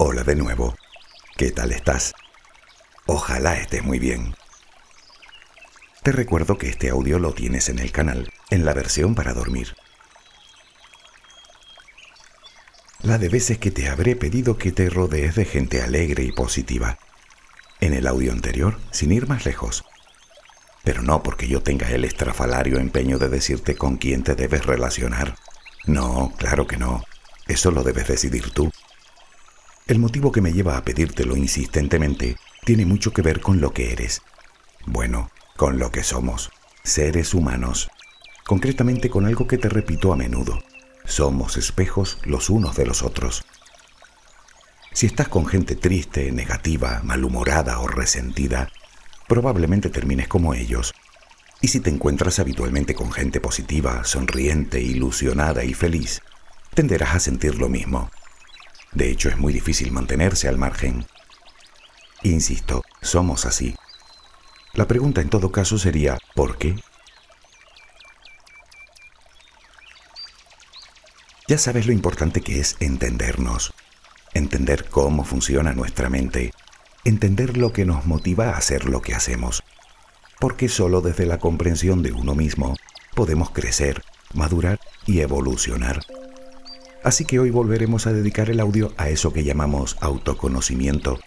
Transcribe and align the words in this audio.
Hola 0.00 0.22
de 0.22 0.36
nuevo. 0.36 0.76
¿Qué 1.36 1.50
tal 1.50 1.72
estás? 1.72 2.14
Ojalá 3.06 3.56
estés 3.56 3.82
muy 3.82 3.98
bien. 3.98 4.36
Te 6.04 6.12
recuerdo 6.12 6.56
que 6.56 6.68
este 6.68 6.90
audio 6.90 7.18
lo 7.18 7.32
tienes 7.32 7.68
en 7.68 7.80
el 7.80 7.90
canal, 7.90 8.32
en 8.50 8.64
la 8.64 8.74
versión 8.74 9.16
para 9.16 9.34
dormir. 9.34 9.74
La 13.02 13.18
de 13.18 13.28
veces 13.28 13.58
que 13.58 13.72
te 13.72 13.88
habré 13.88 14.14
pedido 14.14 14.56
que 14.56 14.70
te 14.70 14.88
rodees 14.88 15.34
de 15.34 15.44
gente 15.44 15.82
alegre 15.82 16.22
y 16.22 16.30
positiva. 16.30 17.00
En 17.80 17.92
el 17.92 18.06
audio 18.06 18.30
anterior, 18.30 18.78
sin 18.92 19.10
ir 19.10 19.26
más 19.26 19.46
lejos. 19.46 19.84
Pero 20.84 21.02
no 21.02 21.24
porque 21.24 21.48
yo 21.48 21.60
tenga 21.64 21.90
el 21.90 22.04
estrafalario 22.04 22.78
empeño 22.78 23.18
de 23.18 23.28
decirte 23.28 23.74
con 23.74 23.96
quién 23.96 24.22
te 24.22 24.36
debes 24.36 24.64
relacionar. 24.64 25.34
No, 25.86 26.32
claro 26.38 26.68
que 26.68 26.76
no. 26.76 27.02
Eso 27.48 27.72
lo 27.72 27.82
debes 27.82 28.06
decidir 28.06 28.52
tú. 28.52 28.70
El 29.88 29.98
motivo 30.00 30.30
que 30.32 30.42
me 30.42 30.52
lleva 30.52 30.76
a 30.76 30.84
pedírtelo 30.84 31.34
insistentemente 31.34 32.36
tiene 32.66 32.84
mucho 32.84 33.14
que 33.14 33.22
ver 33.22 33.40
con 33.40 33.62
lo 33.62 33.72
que 33.72 33.90
eres. 33.90 34.20
Bueno, 34.84 35.30
con 35.56 35.78
lo 35.78 35.90
que 35.90 36.02
somos, 36.02 36.50
seres 36.84 37.32
humanos. 37.32 37.88
Concretamente 38.46 39.08
con 39.08 39.24
algo 39.24 39.46
que 39.46 39.56
te 39.56 39.70
repito 39.70 40.12
a 40.12 40.16
menudo. 40.16 40.58
Somos 41.06 41.56
espejos 41.56 42.18
los 42.24 42.50
unos 42.50 42.76
de 42.76 42.84
los 42.84 43.02
otros. 43.02 43.46
Si 44.92 45.06
estás 45.06 45.28
con 45.28 45.46
gente 45.46 45.74
triste, 45.74 46.32
negativa, 46.32 47.00
malhumorada 47.02 47.78
o 47.78 47.88
resentida, 47.88 48.70
probablemente 49.26 49.88
termines 49.88 50.28
como 50.28 50.52
ellos. 50.52 50.92
Y 51.62 51.68
si 51.68 51.80
te 51.80 51.88
encuentras 51.88 52.38
habitualmente 52.40 52.94
con 52.94 53.10
gente 53.10 53.40
positiva, 53.40 54.04
sonriente, 54.04 54.82
ilusionada 54.82 55.64
y 55.64 55.72
feliz, 55.72 56.20
tenderás 56.74 57.14
a 57.14 57.20
sentir 57.20 57.54
lo 57.54 57.70
mismo. 57.70 58.10
De 58.92 59.10
hecho, 59.10 59.28
es 59.28 59.38
muy 59.38 59.52
difícil 59.52 59.92
mantenerse 59.92 60.48
al 60.48 60.58
margen. 60.58 61.06
Insisto, 62.22 62.82
somos 63.00 63.46
así. 63.46 63.76
La 64.74 64.86
pregunta 64.86 65.20
en 65.20 65.28
todo 65.28 65.52
caso 65.52 65.78
sería, 65.78 66.18
¿por 66.34 66.58
qué? 66.58 66.74
Ya 71.48 71.56
sabes 71.56 71.86
lo 71.86 71.92
importante 71.92 72.42
que 72.42 72.60
es 72.60 72.76
entendernos, 72.78 73.72
entender 74.34 74.88
cómo 74.90 75.24
funciona 75.24 75.72
nuestra 75.72 76.10
mente, 76.10 76.52
entender 77.04 77.56
lo 77.56 77.72
que 77.72 77.86
nos 77.86 78.04
motiva 78.04 78.50
a 78.50 78.58
hacer 78.58 78.84
lo 78.84 79.00
que 79.00 79.14
hacemos, 79.14 79.62
porque 80.38 80.68
solo 80.68 81.00
desde 81.00 81.24
la 81.24 81.38
comprensión 81.38 82.02
de 82.02 82.12
uno 82.12 82.34
mismo 82.34 82.76
podemos 83.14 83.50
crecer, 83.50 84.02
madurar 84.34 84.78
y 85.06 85.20
evolucionar. 85.20 86.02
Así 87.04 87.24
que 87.24 87.38
hoy 87.38 87.50
volveremos 87.50 88.06
a 88.06 88.12
dedicar 88.12 88.50
el 88.50 88.60
audio 88.60 88.92
a 88.96 89.08
eso 89.08 89.32
que 89.32 89.44
llamamos 89.44 89.96
autoconocimiento. 90.00 91.18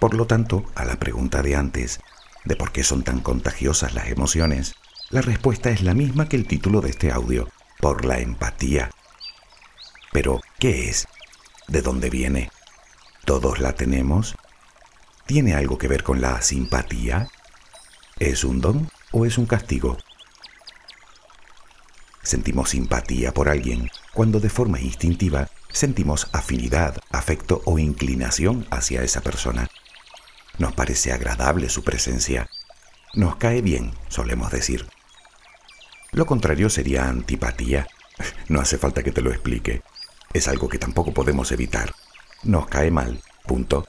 Por 0.00 0.14
lo 0.14 0.26
tanto, 0.26 0.64
a 0.74 0.84
la 0.84 0.98
pregunta 0.98 1.42
de 1.42 1.54
antes, 1.54 2.00
de 2.44 2.56
por 2.56 2.72
qué 2.72 2.82
son 2.82 3.04
tan 3.04 3.20
contagiosas 3.20 3.94
las 3.94 4.08
emociones, 4.08 4.74
la 5.10 5.22
respuesta 5.22 5.70
es 5.70 5.82
la 5.82 5.94
misma 5.94 6.28
que 6.28 6.36
el 6.36 6.46
título 6.46 6.80
de 6.80 6.90
este 6.90 7.12
audio, 7.12 7.48
por 7.80 8.04
la 8.04 8.18
empatía. 8.18 8.90
Pero, 10.12 10.40
¿qué 10.58 10.88
es? 10.88 11.06
¿De 11.68 11.82
dónde 11.82 12.10
viene? 12.10 12.50
¿Todos 13.24 13.60
la 13.60 13.74
tenemos? 13.74 14.34
¿Tiene 15.26 15.54
algo 15.54 15.78
que 15.78 15.88
ver 15.88 16.02
con 16.02 16.20
la 16.20 16.42
simpatía? 16.42 17.28
¿Es 18.18 18.42
un 18.42 18.60
don 18.60 18.90
o 19.12 19.24
es 19.24 19.38
un 19.38 19.46
castigo? 19.46 19.98
Sentimos 22.22 22.70
simpatía 22.70 23.32
por 23.32 23.48
alguien 23.48 23.88
cuando 24.12 24.40
de 24.40 24.50
forma 24.50 24.80
instintiva 24.80 25.48
sentimos 25.70 26.28
afinidad, 26.32 26.98
afecto 27.10 27.62
o 27.64 27.78
inclinación 27.78 28.66
hacia 28.70 29.02
esa 29.02 29.20
persona. 29.20 29.68
Nos 30.58 30.72
parece 30.72 31.12
agradable 31.12 31.68
su 31.68 31.84
presencia. 31.84 32.48
Nos 33.14 33.36
cae 33.36 33.62
bien, 33.62 33.94
solemos 34.08 34.50
decir. 34.50 34.86
Lo 36.12 36.26
contrario 36.26 36.68
sería 36.70 37.08
antipatía. 37.08 37.86
No 38.48 38.60
hace 38.60 38.78
falta 38.78 39.02
que 39.02 39.12
te 39.12 39.22
lo 39.22 39.30
explique. 39.30 39.82
Es 40.32 40.48
algo 40.48 40.68
que 40.68 40.78
tampoco 40.78 41.14
podemos 41.14 41.52
evitar. 41.52 41.94
Nos 42.42 42.66
cae 42.66 42.90
mal, 42.90 43.22
punto. 43.46 43.86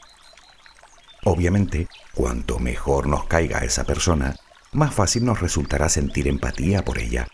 Obviamente, 1.23 1.88
cuanto 2.13 2.59
mejor 2.59 3.07
nos 3.07 3.25
caiga 3.25 3.59
esa 3.59 3.84
persona, 3.84 4.35
más 4.72 4.94
fácil 4.94 5.25
nos 5.25 5.41
resultará 5.41 5.90
sentir 5.90 6.28
empatía 6.28 6.85
por 6.85 7.00
ella 7.00 7.28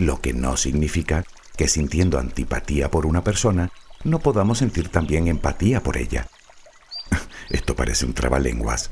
lo 0.00 0.20
que 0.20 0.32
no 0.32 0.56
significa 0.56 1.24
que 1.58 1.68
sintiendo 1.68 2.18
antipatía 2.20 2.88
por 2.90 3.04
una 3.04 3.24
persona 3.24 3.70
no 4.04 4.20
podamos 4.20 4.58
sentir 4.58 4.88
también 4.88 5.26
empatía 5.26 5.82
por 5.82 5.98
ella. 5.98 6.28
Esto 7.50 7.74
parece 7.74 8.06
un 8.06 8.14
trabalenguas. 8.14 8.90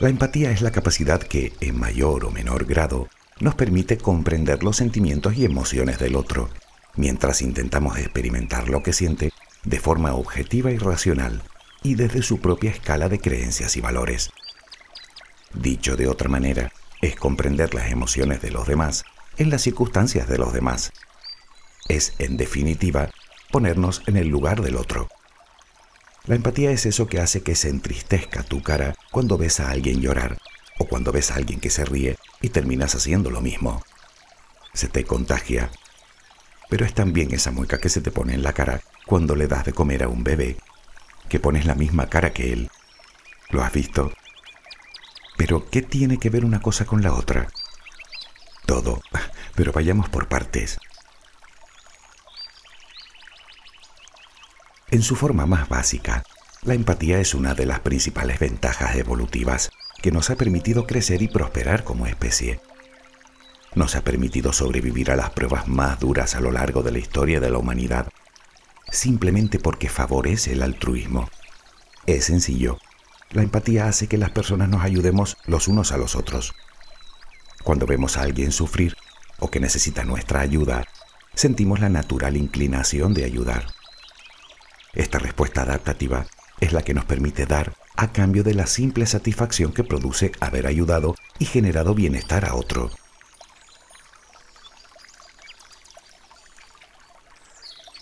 La 0.00 0.08
empatía 0.08 0.50
es 0.50 0.60
la 0.60 0.72
capacidad 0.72 1.20
que, 1.20 1.52
en 1.60 1.78
mayor 1.78 2.24
o 2.24 2.30
menor 2.30 2.66
grado, 2.66 3.08
nos 3.40 3.54
permite 3.54 3.96
comprender 3.96 4.62
los 4.64 4.76
sentimientos 4.76 5.36
y 5.36 5.44
emociones 5.44 5.98
del 5.98 6.16
otro, 6.16 6.50
mientras 6.96 7.42
intentamos 7.42 7.96
experimentar 7.98 8.68
lo 8.68 8.82
que 8.82 8.92
siente 8.92 9.32
de 9.64 9.78
forma 9.78 10.14
objetiva 10.14 10.72
y 10.72 10.78
racional 10.78 11.42
y 11.82 11.94
desde 11.94 12.22
su 12.22 12.40
propia 12.40 12.70
escala 12.70 13.08
de 13.08 13.20
creencias 13.20 13.76
y 13.76 13.80
valores. 13.80 14.30
Dicho 15.54 15.96
de 15.96 16.08
otra 16.08 16.28
manera, 16.28 16.72
es 17.00 17.16
comprender 17.16 17.74
las 17.74 17.90
emociones 17.90 18.42
de 18.42 18.50
los 18.50 18.66
demás 18.66 19.04
en 19.36 19.50
las 19.50 19.62
circunstancias 19.62 20.28
de 20.28 20.38
los 20.38 20.52
demás. 20.52 20.92
Es, 21.88 22.14
en 22.18 22.36
definitiva, 22.36 23.10
ponernos 23.50 24.02
en 24.06 24.16
el 24.16 24.28
lugar 24.28 24.62
del 24.62 24.76
otro. 24.76 25.08
La 26.26 26.34
empatía 26.34 26.70
es 26.70 26.84
eso 26.84 27.06
que 27.06 27.20
hace 27.20 27.42
que 27.42 27.54
se 27.54 27.70
entristezca 27.70 28.42
tu 28.42 28.62
cara 28.62 28.94
cuando 29.10 29.38
ves 29.38 29.60
a 29.60 29.70
alguien 29.70 30.00
llorar 30.00 30.38
o 30.78 30.86
cuando 30.86 31.12
ves 31.12 31.30
a 31.30 31.36
alguien 31.36 31.60
que 31.60 31.70
se 31.70 31.84
ríe 31.84 32.16
y 32.40 32.50
terminas 32.50 32.94
haciendo 32.94 33.30
lo 33.30 33.40
mismo. 33.40 33.82
Se 34.74 34.88
te 34.88 35.04
contagia. 35.04 35.70
Pero 36.68 36.84
es 36.84 36.92
también 36.92 37.32
esa 37.32 37.50
mueca 37.50 37.78
que 37.78 37.88
se 37.88 38.02
te 38.02 38.10
pone 38.10 38.34
en 38.34 38.42
la 38.42 38.52
cara 38.52 38.82
cuando 39.06 39.34
le 39.34 39.46
das 39.46 39.64
de 39.64 39.72
comer 39.72 40.02
a 40.02 40.08
un 40.08 40.22
bebé, 40.22 40.58
que 41.30 41.40
pones 41.40 41.64
la 41.64 41.74
misma 41.74 42.08
cara 42.08 42.34
que 42.34 42.52
él. 42.52 42.70
¿Lo 43.48 43.62
has 43.62 43.72
visto? 43.72 44.12
Pero, 45.38 45.70
¿qué 45.70 45.80
tiene 45.80 46.18
que 46.18 46.28
ver 46.28 46.44
una 46.44 46.60
cosa 46.60 46.84
con 46.84 47.00
la 47.00 47.14
otra? 47.14 47.48
Todo, 48.66 49.00
pero 49.54 49.72
vayamos 49.72 50.08
por 50.10 50.28
partes. 50.28 50.78
En 54.90 55.00
su 55.00 55.14
forma 55.14 55.46
más 55.46 55.68
básica, 55.68 56.24
la 56.62 56.74
empatía 56.74 57.20
es 57.20 57.34
una 57.34 57.54
de 57.54 57.66
las 57.66 57.80
principales 57.80 58.40
ventajas 58.40 58.96
evolutivas 58.96 59.70
que 60.02 60.10
nos 60.10 60.28
ha 60.28 60.36
permitido 60.36 60.86
crecer 60.86 61.22
y 61.22 61.28
prosperar 61.28 61.84
como 61.84 62.06
especie. 62.06 62.60
Nos 63.76 63.94
ha 63.94 64.02
permitido 64.02 64.52
sobrevivir 64.52 65.12
a 65.12 65.16
las 65.16 65.30
pruebas 65.30 65.68
más 65.68 66.00
duras 66.00 66.34
a 66.34 66.40
lo 66.40 66.50
largo 66.50 66.82
de 66.82 66.90
la 66.90 66.98
historia 66.98 67.38
de 67.38 67.50
la 67.50 67.58
humanidad, 67.58 68.08
simplemente 68.90 69.60
porque 69.60 69.88
favorece 69.88 70.54
el 70.54 70.62
altruismo. 70.62 71.30
Es 72.06 72.24
sencillo, 72.24 72.78
la 73.30 73.42
empatía 73.42 73.88
hace 73.88 74.06
que 74.06 74.18
las 74.18 74.30
personas 74.30 74.68
nos 74.68 74.82
ayudemos 74.82 75.36
los 75.46 75.68
unos 75.68 75.92
a 75.92 75.98
los 75.98 76.16
otros. 76.16 76.54
Cuando 77.62 77.86
vemos 77.86 78.16
a 78.16 78.22
alguien 78.22 78.52
sufrir 78.52 78.96
o 79.38 79.50
que 79.50 79.60
necesita 79.60 80.04
nuestra 80.04 80.40
ayuda, 80.40 80.86
sentimos 81.34 81.80
la 81.80 81.88
natural 81.88 82.36
inclinación 82.36 83.14
de 83.14 83.24
ayudar. 83.24 83.66
Esta 84.94 85.18
respuesta 85.18 85.62
adaptativa 85.62 86.26
es 86.60 86.72
la 86.72 86.82
que 86.82 86.94
nos 86.94 87.04
permite 87.04 87.46
dar 87.46 87.74
a 87.96 88.12
cambio 88.12 88.42
de 88.42 88.54
la 88.54 88.66
simple 88.66 89.06
satisfacción 89.06 89.72
que 89.72 89.84
produce 89.84 90.32
haber 90.40 90.66
ayudado 90.66 91.14
y 91.38 91.44
generado 91.44 91.94
bienestar 91.94 92.44
a 92.44 92.54
otro. 92.54 92.90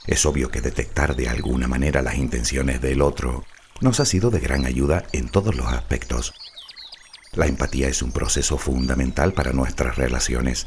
Es 0.06 0.25
obvio 0.25 0.50
que 0.50 0.61
detectar 0.61 1.17
de 1.17 1.29
alguna 1.29 1.67
manera 1.67 2.00
las 2.00 2.17
intenciones 2.17 2.81
del 2.81 3.02
otro 3.02 3.44
nos 3.81 4.00
ha 4.00 4.05
sido 4.05 4.31
de 4.31 4.40
gran 4.40 4.67
ayuda 4.67 5.05
en 5.12 5.28
todos 5.28 5.55
los 5.55 5.67
aspectos. 5.67 6.34
La 7.32 7.46
empatía 7.46 7.88
es 7.88 8.02
un 8.02 8.12
proceso 8.12 8.58
fundamental 8.58 9.32
para 9.32 9.52
nuestras 9.52 9.96
relaciones, 9.96 10.67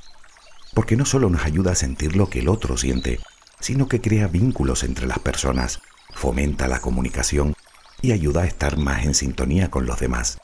porque 0.74 0.96
no 0.96 1.06
solo 1.06 1.30
nos 1.30 1.46
ayuda 1.46 1.72
a 1.72 1.76
sentir 1.76 2.16
lo 2.16 2.30
que 2.30 2.40
el 2.40 2.50
otro 2.50 2.78
siente, 2.78 3.20
sino 3.60 3.88
que 3.88 4.02
crea 4.02 4.28
vínculos 4.28 4.84
entre 4.84 5.08
las 5.08 5.20
personas, 5.20 5.82
fomenta 6.14 6.68
la 6.68 6.80
comunicación 6.80 7.56
y 8.02 8.12
ayuda 8.12 8.44
a 8.44 8.48
estar 8.48 8.78
más 8.78 9.06
en 9.06 9.14
sintonía 9.14 9.70
con 9.70 9.86
los 9.86 10.00
demás. 10.00 10.40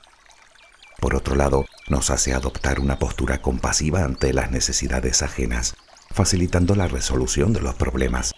Por 1.00 1.16
otro 1.16 1.36
lado, 1.36 1.66
nos 1.88 2.10
hace 2.10 2.34
adoptar 2.34 2.80
una 2.80 3.00
postura 3.00 3.42
compasiva 3.42 4.04
ante 4.04 4.34
las 4.34 4.52
necesidades 4.52 5.22
ajenas, 5.22 5.76
facilitando 6.12 6.76
la 6.76 6.88
resolución 6.88 7.54
de 7.54 7.62
los 7.62 7.76
problemas. 7.76 8.35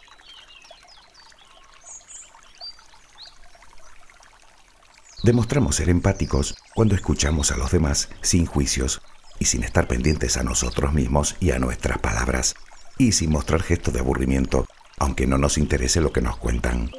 Demostramos 5.23 5.75
ser 5.75 5.89
empáticos 5.89 6.55
cuando 6.75 6.93
escuchamos 6.93 7.51
a 7.51 7.57
los 7.57 7.71
demás 7.71 8.09
sin 8.21 8.45
juicios 8.45 9.01
y 9.39 9.45
sin 9.45 9.63
estar 9.63 9.87
pendientes 9.87 10.37
a 10.37 10.43
nosotros 10.43 10.93
mismos 10.93 11.35
y 11.39 11.51
a 11.51 11.59
nuestras 11.59 11.97
palabras. 11.97 12.55
y 12.99 13.11
sin 13.11 13.29
mostrar 13.29 13.61
gestos 13.61 13.93
de 13.93 13.99
aburrimiento, 13.99 14.65
aunque 14.97 15.27
no 15.27 15.37
nos 15.37 15.59
interese 15.59 16.01
lo 16.01 16.11
que 16.11 16.21
nos 16.21 16.37
cuentan. 16.37 16.89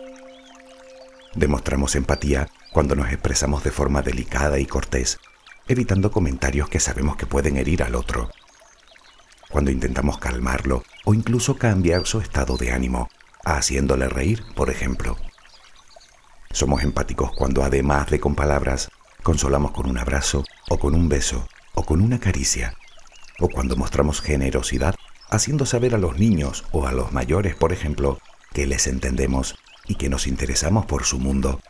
Demostramos 1.34 1.96
empatía 1.96 2.48
cuando 2.72 2.94
nos 2.94 3.08
expresamos 3.08 3.64
de 3.64 3.72
forma 3.72 4.00
delicada 4.02 4.60
y 4.60 4.66
cortés, 4.66 5.18
evitando 5.66 6.12
comentarios 6.12 6.68
que 6.68 6.78
sabemos 6.78 7.16
que 7.16 7.26
pueden 7.26 7.56
herir 7.56 7.82
al 7.82 7.96
otro. 7.96 8.30
Cuando 9.50 9.72
intentamos 9.72 10.18
calmarlo 10.18 10.84
o 11.04 11.14
incluso 11.14 11.56
cambiar 11.56 12.06
su 12.06 12.20
estado 12.20 12.56
de 12.56 12.70
ánimo, 12.70 13.08
haciéndole 13.44 14.08
reír, 14.08 14.44
por 14.54 14.70
ejemplo. 14.70 15.16
Somos 16.50 16.82
empáticos 16.82 17.32
cuando 17.32 17.62
además 17.62 18.10
de 18.10 18.20
con 18.20 18.34
palabras, 18.34 18.90
consolamos 19.22 19.72
con 19.72 19.88
un 19.88 19.98
abrazo 19.98 20.44
o 20.68 20.78
con 20.78 20.94
un 20.94 21.08
beso 21.08 21.46
o 21.74 21.84
con 21.84 22.00
una 22.00 22.18
caricia, 22.18 22.74
o 23.38 23.48
cuando 23.48 23.76
mostramos 23.76 24.20
generosidad 24.20 24.94
haciendo 25.30 25.66
saber 25.66 25.94
a 25.94 25.98
los 25.98 26.18
niños 26.18 26.64
o 26.72 26.86
a 26.86 26.92
los 26.92 27.12
mayores, 27.12 27.54
por 27.54 27.72
ejemplo, 27.72 28.18
que 28.52 28.66
les 28.66 28.86
entendemos 28.86 29.56
y 29.86 29.96
que 29.96 30.08
nos 30.08 30.26
interesamos 30.26 30.86
por 30.86 31.04
su 31.04 31.18
mundo. 31.18 31.60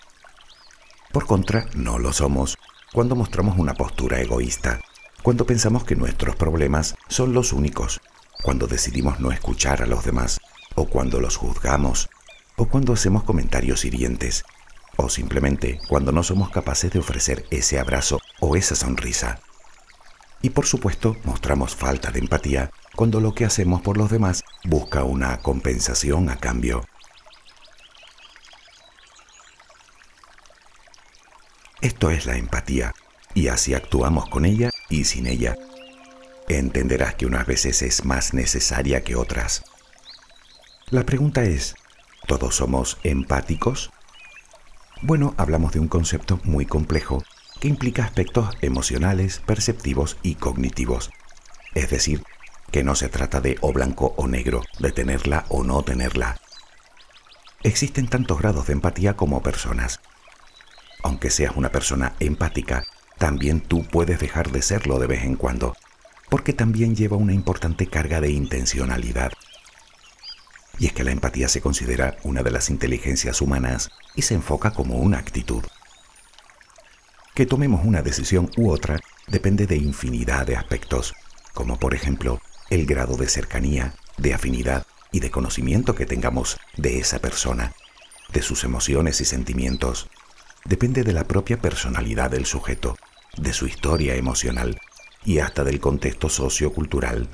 Por 1.12 1.26
contra, 1.26 1.66
no 1.74 1.98
lo 1.98 2.12
somos 2.12 2.56
cuando 2.92 3.16
mostramos 3.16 3.58
una 3.58 3.74
postura 3.74 4.20
egoísta, 4.20 4.80
cuando 5.22 5.44
pensamos 5.44 5.84
que 5.84 5.96
nuestros 5.96 6.36
problemas 6.36 6.94
son 7.08 7.34
los 7.34 7.52
únicos, 7.52 8.00
cuando 8.42 8.66
decidimos 8.66 9.20
no 9.20 9.32
escuchar 9.32 9.82
a 9.82 9.86
los 9.86 10.04
demás, 10.04 10.40
o 10.74 10.86
cuando 10.86 11.20
los 11.20 11.36
juzgamos, 11.36 12.08
o 12.56 12.66
cuando 12.66 12.92
hacemos 12.92 13.24
comentarios 13.24 13.84
hirientes, 13.84 14.44
o 14.98 15.08
simplemente 15.08 15.80
cuando 15.88 16.12
no 16.12 16.22
somos 16.22 16.50
capaces 16.50 16.90
de 16.90 16.98
ofrecer 16.98 17.46
ese 17.50 17.78
abrazo 17.78 18.20
o 18.40 18.56
esa 18.56 18.74
sonrisa. 18.74 19.40
Y 20.42 20.50
por 20.50 20.66
supuesto, 20.66 21.16
mostramos 21.24 21.74
falta 21.74 22.10
de 22.10 22.18
empatía 22.18 22.70
cuando 22.94 23.20
lo 23.20 23.32
que 23.32 23.44
hacemos 23.44 23.80
por 23.80 23.96
los 23.96 24.10
demás 24.10 24.42
busca 24.64 25.04
una 25.04 25.38
compensación 25.38 26.28
a 26.30 26.36
cambio. 26.36 26.84
Esto 31.80 32.10
es 32.10 32.26
la 32.26 32.36
empatía, 32.36 32.92
y 33.34 33.48
así 33.48 33.74
actuamos 33.74 34.28
con 34.28 34.44
ella 34.44 34.70
y 34.90 35.04
sin 35.04 35.28
ella. 35.28 35.54
Entenderás 36.48 37.14
que 37.14 37.26
unas 37.26 37.46
veces 37.46 37.82
es 37.82 38.04
más 38.04 38.34
necesaria 38.34 39.04
que 39.04 39.14
otras. 39.14 39.62
La 40.90 41.04
pregunta 41.04 41.44
es, 41.44 41.76
¿todos 42.26 42.56
somos 42.56 42.98
empáticos? 43.04 43.92
Bueno, 45.00 45.34
hablamos 45.36 45.72
de 45.72 45.78
un 45.78 45.86
concepto 45.86 46.40
muy 46.42 46.66
complejo 46.66 47.22
que 47.60 47.68
implica 47.68 48.04
aspectos 48.04 48.56
emocionales, 48.62 49.40
perceptivos 49.46 50.16
y 50.22 50.34
cognitivos. 50.34 51.10
Es 51.74 51.90
decir, 51.90 52.24
que 52.72 52.82
no 52.82 52.96
se 52.96 53.08
trata 53.08 53.40
de 53.40 53.58
o 53.60 53.72
blanco 53.72 54.14
o 54.16 54.26
negro, 54.26 54.62
de 54.80 54.90
tenerla 54.90 55.44
o 55.50 55.62
no 55.62 55.82
tenerla. 55.82 56.40
Existen 57.62 58.08
tantos 58.08 58.38
grados 58.38 58.66
de 58.66 58.72
empatía 58.72 59.16
como 59.16 59.40
personas. 59.40 60.00
Aunque 61.04 61.30
seas 61.30 61.54
una 61.54 61.70
persona 61.70 62.14
empática, 62.18 62.84
también 63.18 63.60
tú 63.60 63.84
puedes 63.84 64.18
dejar 64.18 64.50
de 64.50 64.62
serlo 64.62 64.98
de 64.98 65.06
vez 65.06 65.22
en 65.22 65.36
cuando, 65.36 65.76
porque 66.28 66.52
también 66.52 66.96
lleva 66.96 67.16
una 67.16 67.32
importante 67.32 67.86
carga 67.86 68.20
de 68.20 68.30
intencionalidad. 68.30 69.32
Y 70.78 70.86
es 70.86 70.92
que 70.92 71.04
la 71.04 71.10
empatía 71.10 71.48
se 71.48 71.60
considera 71.60 72.16
una 72.22 72.42
de 72.42 72.50
las 72.50 72.70
inteligencias 72.70 73.40
humanas 73.40 73.90
y 74.14 74.22
se 74.22 74.34
enfoca 74.34 74.72
como 74.72 74.98
una 74.98 75.18
actitud. 75.18 75.62
Que 77.34 77.46
tomemos 77.46 77.84
una 77.84 78.02
decisión 78.02 78.50
u 78.56 78.70
otra 78.70 78.98
depende 79.26 79.66
de 79.66 79.76
infinidad 79.76 80.46
de 80.46 80.56
aspectos, 80.56 81.14
como 81.54 81.78
por 81.78 81.94
ejemplo 81.94 82.40
el 82.70 82.86
grado 82.86 83.16
de 83.16 83.28
cercanía, 83.28 83.94
de 84.16 84.34
afinidad 84.34 84.86
y 85.12 85.20
de 85.20 85.30
conocimiento 85.30 85.94
que 85.94 86.06
tengamos 86.06 86.58
de 86.76 86.98
esa 86.98 87.18
persona, 87.18 87.72
de 88.32 88.42
sus 88.42 88.64
emociones 88.64 89.20
y 89.20 89.24
sentimientos. 89.24 90.08
Depende 90.64 91.02
de 91.02 91.12
la 91.12 91.24
propia 91.24 91.60
personalidad 91.60 92.30
del 92.30 92.46
sujeto, 92.46 92.96
de 93.36 93.52
su 93.52 93.66
historia 93.66 94.16
emocional 94.16 94.78
y 95.24 95.38
hasta 95.38 95.64
del 95.64 95.80
contexto 95.80 96.28
sociocultural. 96.28 97.28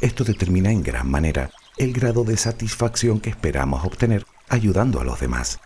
Esto 0.00 0.24
determina 0.24 0.70
en 0.70 0.82
gran 0.82 1.08
manera 1.08 1.50
el 1.78 1.92
grado 1.92 2.24
de 2.24 2.36
satisfacción 2.36 3.20
que 3.20 3.30
esperamos 3.30 3.84
obtener 3.84 4.26
ayudando 4.48 5.00
a 5.00 5.04
los 5.04 5.20
demás. 5.20 5.60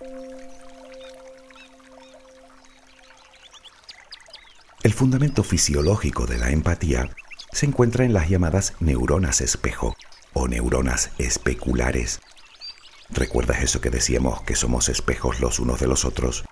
El 4.83 4.95
fundamento 4.95 5.43
fisiológico 5.43 6.27
de 6.27 6.39
la 6.39 6.51
empatía 6.51 7.11
se 7.51 7.67
encuentra 7.67 8.05
en 8.05 8.13
las 8.13 8.29
llamadas 8.29 8.75
neuronas 8.79 9.41
espejo 9.41 9.97
o 10.33 10.47
neuronas 10.47 11.11
especulares. 11.19 12.21
¿Recuerdas 13.11 13.63
eso 13.63 13.81
que 13.81 13.91
decíamos 13.91 14.43
que 14.43 14.55
somos 14.55 14.89
espejos 14.89 15.41
los 15.41 15.59
unos 15.59 15.81
de 15.81 15.89
los 15.89 16.05
otros? 16.05 16.45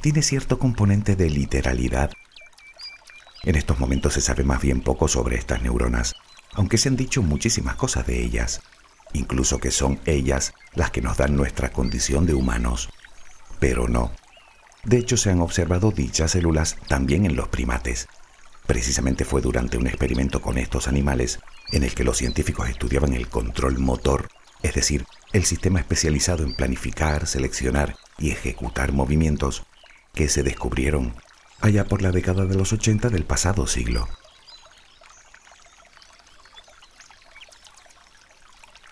Tiene 0.00 0.22
cierto 0.22 0.58
componente 0.58 1.16
de 1.16 1.28
literalidad. 1.28 2.12
En 3.42 3.56
estos 3.56 3.78
momentos 3.78 4.14
se 4.14 4.20
sabe 4.20 4.44
más 4.44 4.62
bien 4.62 4.80
poco 4.80 5.08
sobre 5.08 5.36
estas 5.36 5.62
neuronas, 5.62 6.14
aunque 6.54 6.78
se 6.78 6.88
han 6.88 6.96
dicho 6.96 7.22
muchísimas 7.22 7.76
cosas 7.76 8.06
de 8.06 8.22
ellas, 8.22 8.62
incluso 9.12 9.58
que 9.58 9.70
son 9.70 10.00
ellas 10.06 10.52
las 10.74 10.90
que 10.90 11.02
nos 11.02 11.16
dan 11.16 11.36
nuestra 11.36 11.70
condición 11.70 12.26
de 12.26 12.34
humanos. 12.34 12.88
Pero 13.58 13.88
no, 13.88 14.12
de 14.84 14.96
hecho, 14.96 15.16
se 15.16 15.30
han 15.30 15.40
observado 15.40 15.90
dichas 15.90 16.30
células 16.32 16.76
también 16.88 17.26
en 17.26 17.36
los 17.36 17.48
primates. 17.48 18.08
Precisamente 18.66 19.24
fue 19.24 19.42
durante 19.42 19.76
un 19.76 19.86
experimento 19.86 20.40
con 20.40 20.56
estos 20.56 20.88
animales 20.88 21.40
en 21.72 21.82
el 21.82 21.94
que 21.94 22.04
los 22.04 22.16
científicos 22.16 22.68
estudiaban 22.68 23.12
el 23.12 23.28
control 23.28 23.78
motor, 23.78 24.28
es 24.62 24.74
decir, 24.74 25.04
el 25.32 25.44
sistema 25.44 25.80
especializado 25.80 26.44
en 26.44 26.54
planificar, 26.54 27.26
seleccionar 27.26 27.96
y 28.18 28.30
ejecutar 28.30 28.92
movimientos, 28.92 29.64
que 30.14 30.28
se 30.28 30.42
descubrieron 30.42 31.14
allá 31.60 31.84
por 31.84 32.00
la 32.00 32.10
década 32.10 32.46
de 32.46 32.56
los 32.56 32.72
80 32.72 33.10
del 33.10 33.24
pasado 33.24 33.66
siglo. 33.66 34.08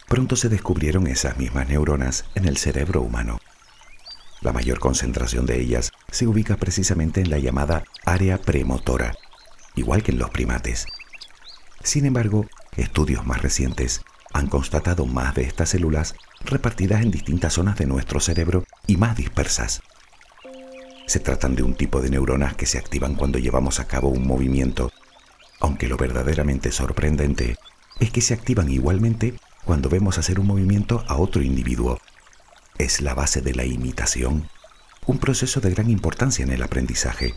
Pronto 0.09 0.37
se 0.37 0.49
descubrieron 0.49 1.07
esas 1.07 1.37
mismas 1.37 1.69
neuronas 1.69 2.25
en 2.35 2.47
el 2.47 2.57
cerebro 2.57 3.03
humano. 3.03 3.39
La 4.41 4.53
mayor 4.53 4.79
concentración 4.79 5.45
de 5.45 5.61
ellas 5.61 5.93
se 6.11 6.27
ubica 6.27 6.57
precisamente 6.57 7.21
en 7.21 7.29
la 7.29 7.39
llamada 7.39 7.85
área 8.07 8.39
premotora, 8.39 9.15
igual 9.75 10.03
que 10.03 10.13
en 10.13 10.19
los 10.19 10.31
primates. 10.31 10.87
Sin 11.83 12.07
embargo, 12.07 12.47
estudios 12.77 13.27
más 13.27 13.43
recientes 13.43 14.01
han 14.33 14.47
constatado 14.49 15.05
más 15.05 15.35
de 15.35 15.43
estas 15.43 15.71
células 15.71 16.15
repartidas 16.45 17.03
en 17.03 17.11
distintas 17.11 17.55
zonas 17.55 17.77
de 17.77 17.87
nuestro 17.87 18.21
cerebro 18.21 18.65
y 18.87 18.97
más 18.97 19.15
dispersas. 19.15 19.83
Se 21.07 21.21
tratan 21.21 21.55
de 21.55 21.63
un 21.63 21.75
tipo 21.75 22.01
de 22.01 22.11
neuronas 22.11 22.55
que 22.55 22.67
se 22.67 22.79
activan 22.79 23.15
cuando 23.15 23.39
llevamos 23.39 23.79
a 23.79 23.87
cabo 23.87 24.09
un 24.09 24.27
movimiento, 24.27 24.91
aunque 25.61 25.89
lo 25.89 25.97
verdaderamente 25.97 26.73
sorprendente 26.73 27.57
es 28.01 28.11
que 28.11 28.21
se 28.21 28.35
activan 28.35 28.71
igualmente 28.71 29.35
cuando 29.65 29.89
vemos 29.89 30.19
hacer 30.19 30.41
un 30.41 30.47
movimiento 30.47 31.05
a 31.09 31.17
otro 31.17 31.43
individuo 31.43 32.01
es 32.79 33.01
la 33.01 33.15
base 33.15 33.41
de 33.41 33.55
la 33.55 33.65
imitación, 33.65 34.49
un 35.07 35.19
proceso 35.19 35.61
de 35.61 35.71
gran 35.71 35.91
importancia 35.91 36.45
en 36.45 36.53
el 36.53 36.63
aprendizaje. 36.63 37.35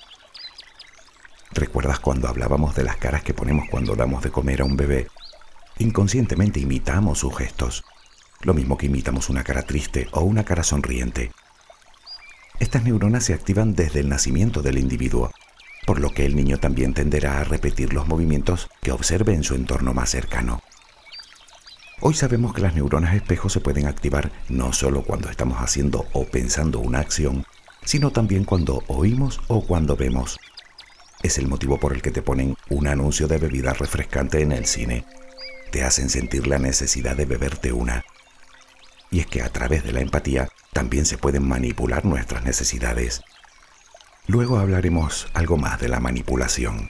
¿Recuerdas 1.52 2.00
cuando 2.00 2.28
hablábamos 2.28 2.76
de 2.76 2.84
las 2.84 2.98
caras 2.98 3.24
que 3.24 3.34
ponemos 3.34 3.66
cuando 3.70 3.96
damos 3.96 4.24
de 4.24 4.32
comer 4.32 4.62
a 4.62 4.66
un 4.66 4.78
bebé? 4.78 5.08
Inconscientemente 5.80 6.60
imitamos 6.60 7.20
sus 7.20 7.36
gestos, 7.36 7.84
lo 8.42 8.54
mismo 8.54 8.78
que 8.78 8.86
imitamos 8.86 9.30
una 9.30 9.44
cara 9.44 9.64
triste 9.64 10.08
o 10.12 10.22
una 10.22 10.46
cara 10.46 10.64
sonriente. 10.64 11.32
Estas 12.60 12.84
neuronas 12.84 13.26
se 13.26 13.34
activan 13.34 13.74
desde 13.74 14.00
el 14.00 14.10
nacimiento 14.10 14.62
del 14.62 14.78
individuo, 14.78 15.32
por 15.86 16.00
lo 16.00 16.12
que 16.12 16.26
el 16.26 16.36
niño 16.36 16.60
también 16.60 16.94
tenderá 16.94 17.40
a 17.40 17.44
repetir 17.44 17.94
los 17.94 18.08
movimientos 18.08 18.70
que 18.82 18.92
observe 18.92 19.34
en 19.34 19.44
su 19.44 19.56
entorno 19.56 19.94
más 19.94 20.12
cercano. 20.12 20.62
Hoy 22.04 22.16
sabemos 22.16 22.56
que 22.56 22.64
las 22.64 22.74
neuronas 22.74 23.14
espejo 23.14 23.48
se 23.48 23.60
pueden 23.60 23.86
activar 23.86 24.32
no 24.50 24.74
solo 24.74 25.04
cuando 25.04 25.30
estamos 25.30 25.60
haciendo 25.60 26.08
o 26.14 26.26
pensando 26.26 26.80
una 26.80 26.98
acción, 26.98 27.46
sino 27.86 28.10
también 28.10 28.44
cuando 28.44 28.84
oímos 28.88 29.40
o 29.48 29.64
cuando 29.64 29.96
vemos. 29.96 30.40
Es 31.22 31.38
el 31.38 31.48
motivo 31.48 31.80
por 31.80 31.94
el 31.94 32.02
que 32.02 32.10
te 32.10 32.24
ponen 32.24 32.58
un 32.70 32.88
anuncio 32.88 33.28
de 33.28 33.38
bebida 33.38 33.74
refrescante 33.74 34.42
en 34.42 34.52
el 34.52 34.66
cine. 34.66 35.06
Te 35.72 35.84
hacen 35.84 36.10
sentir 36.10 36.48
la 36.48 36.58
necesidad 36.58 37.16
de 37.16 37.26
beberte 37.26 37.72
una. 37.72 38.04
Y 39.12 39.20
es 39.20 39.28
que 39.28 39.44
a 39.44 39.50
través 39.50 39.84
de 39.84 39.94
la 39.94 40.02
empatía 40.02 40.50
también 40.74 41.06
se 41.06 41.20
pueden 41.20 41.48
manipular 41.48 42.04
nuestras 42.04 42.44
necesidades. 42.44 43.22
Luego 44.26 44.58
hablaremos 44.58 45.28
algo 45.36 45.58
más 45.58 45.80
de 45.80 45.90
la 45.90 46.00
manipulación. 46.00 46.90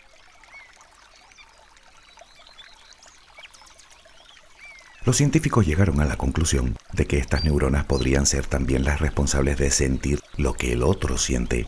Los 5.04 5.18
científicos 5.18 5.66
llegaron 5.66 6.00
a 6.00 6.06
la 6.06 6.16
conclusión 6.16 6.78
de 6.94 7.08
que 7.08 7.18
estas 7.18 7.44
neuronas 7.44 7.86
podrían 7.86 8.28
ser 8.28 8.46
también 8.46 8.84
las 8.84 9.00
responsables 9.00 9.58
de 9.58 9.72
sentir 9.72 10.20
lo 10.38 10.54
que 10.54 10.74
el 10.74 10.84
otro 10.84 11.18
siente. 11.18 11.68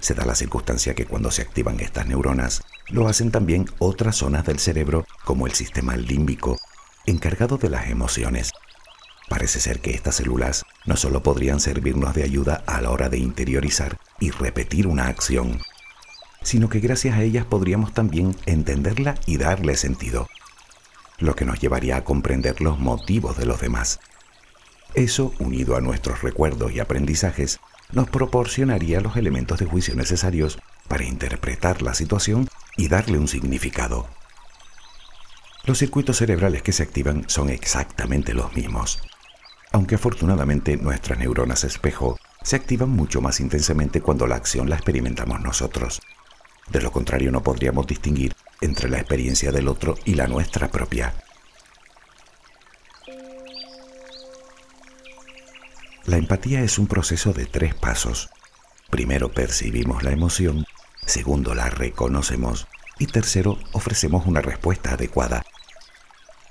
Se 0.00 0.14
da 0.14 0.24
la 0.24 0.34
circunstancia 0.34 0.94
que 0.94 1.06
cuando 1.06 1.30
se 1.30 1.42
activan 1.42 1.78
estas 1.78 2.06
neuronas, 2.06 2.62
lo 2.88 3.06
hacen 3.06 3.30
también 3.30 3.66
otras 3.78 4.16
zonas 4.16 4.44
del 4.44 4.58
cerebro 4.58 5.06
como 5.24 5.46
el 5.46 5.52
sistema 5.52 5.96
límbico, 5.96 6.58
encargado 7.06 7.58
de 7.58 7.70
las 7.70 7.88
emociones. 7.88 8.50
Parece 9.28 9.60
ser 9.60 9.80
que 9.80 9.92
estas 9.92 10.16
células 10.16 10.64
no 10.86 10.96
solo 10.96 11.22
podrían 11.22 11.60
servirnos 11.60 12.12
de 12.12 12.24
ayuda 12.24 12.64
a 12.66 12.80
la 12.80 12.90
hora 12.90 13.08
de 13.08 13.18
interiorizar 13.18 13.98
y 14.18 14.32
repetir 14.32 14.88
una 14.88 15.06
acción, 15.06 15.60
sino 16.42 16.68
que 16.68 16.80
gracias 16.80 17.14
a 17.16 17.22
ellas 17.22 17.44
podríamos 17.44 17.94
también 17.94 18.36
entenderla 18.46 19.14
y 19.26 19.38
darle 19.38 19.76
sentido, 19.76 20.28
lo 21.18 21.34
que 21.36 21.44
nos 21.44 21.60
llevaría 21.60 21.96
a 21.96 22.04
comprender 22.04 22.60
los 22.60 22.78
motivos 22.78 23.36
de 23.36 23.46
los 23.46 23.60
demás. 23.60 24.00
Eso, 24.94 25.32
unido 25.38 25.76
a 25.76 25.80
nuestros 25.80 26.22
recuerdos 26.22 26.72
y 26.72 26.80
aprendizajes, 26.80 27.60
nos 27.92 28.08
proporcionaría 28.08 29.00
los 29.00 29.16
elementos 29.16 29.58
de 29.58 29.66
juicio 29.66 29.94
necesarios 29.94 30.58
para 30.88 31.04
interpretar 31.04 31.82
la 31.82 31.94
situación 31.94 32.48
y 32.76 32.88
darle 32.88 33.18
un 33.18 33.28
significado. 33.28 34.08
Los 35.64 35.78
circuitos 35.78 36.18
cerebrales 36.18 36.62
que 36.62 36.72
se 36.72 36.82
activan 36.82 37.24
son 37.28 37.48
exactamente 37.48 38.34
los 38.34 38.54
mismos, 38.54 39.00
aunque 39.72 39.94
afortunadamente 39.94 40.76
nuestras 40.76 41.18
neuronas 41.18 41.64
espejo 41.64 42.18
se 42.42 42.56
activan 42.56 42.90
mucho 42.90 43.20
más 43.20 43.40
intensamente 43.40 44.02
cuando 44.02 44.26
la 44.26 44.36
acción 44.36 44.68
la 44.68 44.76
experimentamos 44.76 45.40
nosotros. 45.40 46.02
De 46.70 46.82
lo 46.82 46.92
contrario 46.92 47.32
no 47.32 47.42
podríamos 47.42 47.86
distinguir 47.86 48.34
entre 48.64 48.88
la 48.88 48.98
experiencia 48.98 49.52
del 49.52 49.68
otro 49.68 49.96
y 50.04 50.14
la 50.14 50.26
nuestra 50.26 50.70
propia. 50.70 51.14
La 56.06 56.16
empatía 56.16 56.62
es 56.62 56.78
un 56.78 56.86
proceso 56.86 57.32
de 57.32 57.46
tres 57.46 57.74
pasos. 57.74 58.30
Primero 58.90 59.30
percibimos 59.30 60.02
la 60.02 60.12
emoción, 60.12 60.66
segundo 61.06 61.54
la 61.54 61.70
reconocemos 61.70 62.66
y 62.98 63.06
tercero 63.06 63.58
ofrecemos 63.72 64.26
una 64.26 64.40
respuesta 64.40 64.92
adecuada. 64.92 65.44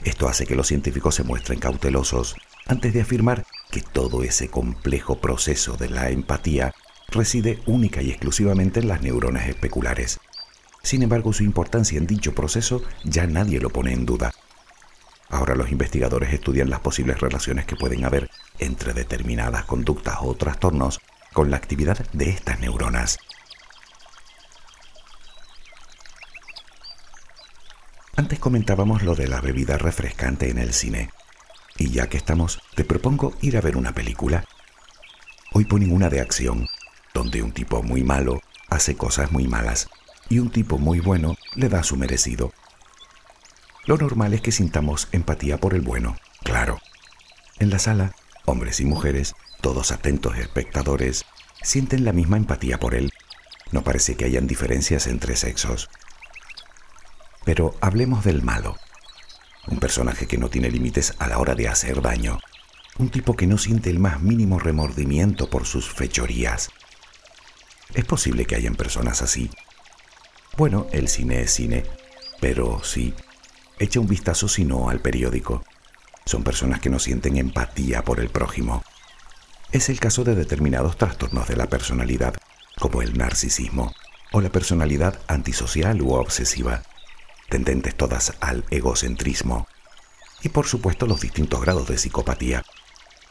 Esto 0.04 0.28
hace 0.28 0.46
que 0.46 0.56
los 0.56 0.68
científicos 0.68 1.16
se 1.16 1.24
muestren 1.24 1.60
cautelosos 1.60 2.36
antes 2.68 2.94
de 2.94 3.02
afirmar 3.02 3.46
que 3.72 3.82
todo 3.82 4.24
ese 4.24 4.50
complejo 4.50 5.20
proceso 5.20 5.78
de 5.78 5.90
la 5.90 6.10
empatía 6.10 6.74
reside 7.10 7.60
única 7.66 8.02
y 8.02 8.10
exclusivamente 8.10 8.82
en 8.82 8.88
las 8.88 9.02
neuronas 9.02 9.48
especulares. 9.48 10.20
Sin 10.84 11.02
embargo, 11.02 11.32
su 11.32 11.44
importancia 11.44 11.98
en 11.98 12.06
dicho 12.06 12.36
proceso 12.36 12.84
ya 13.06 13.26
nadie 13.26 13.62
lo 13.62 13.70
pone 13.70 13.94
en 13.94 14.06
duda. 14.06 14.34
Ahora 15.30 15.56
los 15.56 15.72
investigadores 15.72 16.34
estudian 16.34 16.70
las 16.70 16.82
posibles 16.82 17.22
relaciones 17.22 17.66
que 17.66 17.78
pueden 17.78 18.04
haber 18.04 18.30
entre 18.60 18.94
determinadas 18.94 19.64
conductas 19.64 20.18
o 20.20 20.36
trastornos 20.36 21.00
con 21.32 21.50
la 21.50 21.58
actividad 21.58 22.06
de 22.12 22.30
estas 22.30 22.60
neuronas. 22.60 23.18
Antes 28.18 28.40
comentábamos 28.40 29.04
lo 29.04 29.16
de 29.16 29.28
la 29.30 29.40
bebida 29.40 29.78
refrescante 29.78 30.50
en 30.50 30.58
el 30.58 30.74
cine. 30.74 31.12
Y 31.78 31.90
ya 31.92 32.08
que 32.08 32.18
estamos, 32.18 32.62
te 32.76 32.84
propongo 32.84 33.34
ir 33.42 33.58
a 33.58 33.62
ver 33.62 33.78
una 33.78 33.94
película. 33.94 34.44
Hoy 35.54 35.64
ponen 35.64 35.94
una 35.94 36.10
de 36.10 36.20
acción, 36.20 36.68
donde 37.14 37.42
un 37.42 37.54
tipo 37.54 37.82
muy 37.82 38.04
malo 38.04 38.42
hace 38.70 38.96
cosas 38.96 39.32
muy 39.32 39.48
malas 39.48 39.88
y 40.30 40.40
un 40.40 40.50
tipo 40.50 40.78
muy 40.78 41.00
bueno 41.00 41.36
le 41.56 41.70
da 41.70 41.84
su 41.84 41.98
merecido. 41.98 42.54
Lo 43.86 43.98
normal 43.98 44.34
es 44.34 44.42
que 44.42 44.52
sintamos 44.52 45.10
empatía 45.12 45.58
por 45.58 45.74
el 45.74 45.82
bueno, 45.82 46.16
claro. 46.44 46.80
En 47.60 47.70
la 47.70 47.80
sala, 47.80 48.16
hombres 48.46 48.80
y 48.80 48.86
mujeres, 48.86 49.36
todos 49.62 49.92
atentos 49.92 50.38
espectadores, 50.38 51.26
sienten 51.62 52.06
la 52.06 52.14
misma 52.14 52.38
empatía 52.38 52.80
por 52.80 52.96
él. 52.96 53.12
No 53.72 53.84
parece 53.84 54.16
que 54.16 54.26
hayan 54.26 54.48
diferencias 54.48 55.08
entre 55.08 55.36
sexos. 55.36 55.90
Pero 57.46 57.76
hablemos 57.82 58.24
del 58.24 58.42
malo. 58.42 58.78
Un 59.68 59.80
personaje 59.80 60.28
que 60.28 60.38
no 60.38 60.50
tiene 60.50 60.70
límites 60.70 61.14
a 61.20 61.28
la 61.28 61.40
hora 61.40 61.56
de 61.56 61.68
hacer 61.68 62.02
daño. 62.02 62.40
Un 62.98 63.10
tipo 63.10 63.36
que 63.36 63.48
no 63.48 63.58
siente 63.58 63.90
el 63.90 64.00
más 64.00 64.22
mínimo 64.22 64.60
remordimiento 64.60 65.50
por 65.50 65.66
sus 65.66 65.90
fechorías. 65.90 66.70
¿Es 67.94 68.06
posible 68.06 68.46
que 68.46 68.56
hayan 68.56 68.76
personas 68.76 69.22
así? 69.22 69.50
Bueno, 70.56 70.88
el 70.92 71.08
cine 71.08 71.42
es 71.42 71.54
cine, 71.54 71.84
pero 72.40 72.84
sí, 72.84 73.14
echa 73.80 74.00
un 74.00 74.08
vistazo 74.08 74.48
si 74.48 74.66
no 74.66 74.90
al 74.90 75.00
periódico. 75.00 75.64
Son 76.26 76.44
personas 76.44 76.80
que 76.80 76.90
no 76.90 77.00
sienten 77.00 77.38
empatía 77.38 78.04
por 78.04 78.20
el 78.20 78.30
prójimo. 78.30 78.84
Es 79.72 79.90
el 79.90 80.00
caso 80.00 80.24
de 80.24 80.36
determinados 80.36 80.98
trastornos 80.98 81.48
de 81.48 81.56
la 81.56 81.68
personalidad, 81.68 82.36
como 82.80 83.02
el 83.02 83.18
narcisismo 83.18 83.94
o 84.32 84.42
la 84.42 84.50
personalidad 84.50 85.20
antisocial 85.28 86.02
u 86.02 86.14
obsesiva 86.14 86.84
tendentes 87.54 87.94
todas 87.94 88.34
al 88.42 88.66
egocentrismo, 88.72 89.68
y 90.42 90.50
por 90.50 90.66
supuesto 90.66 91.06
los 91.06 91.22
distintos 91.22 91.62
grados 91.62 91.88
de 91.88 92.00
psicopatía, 92.00 92.64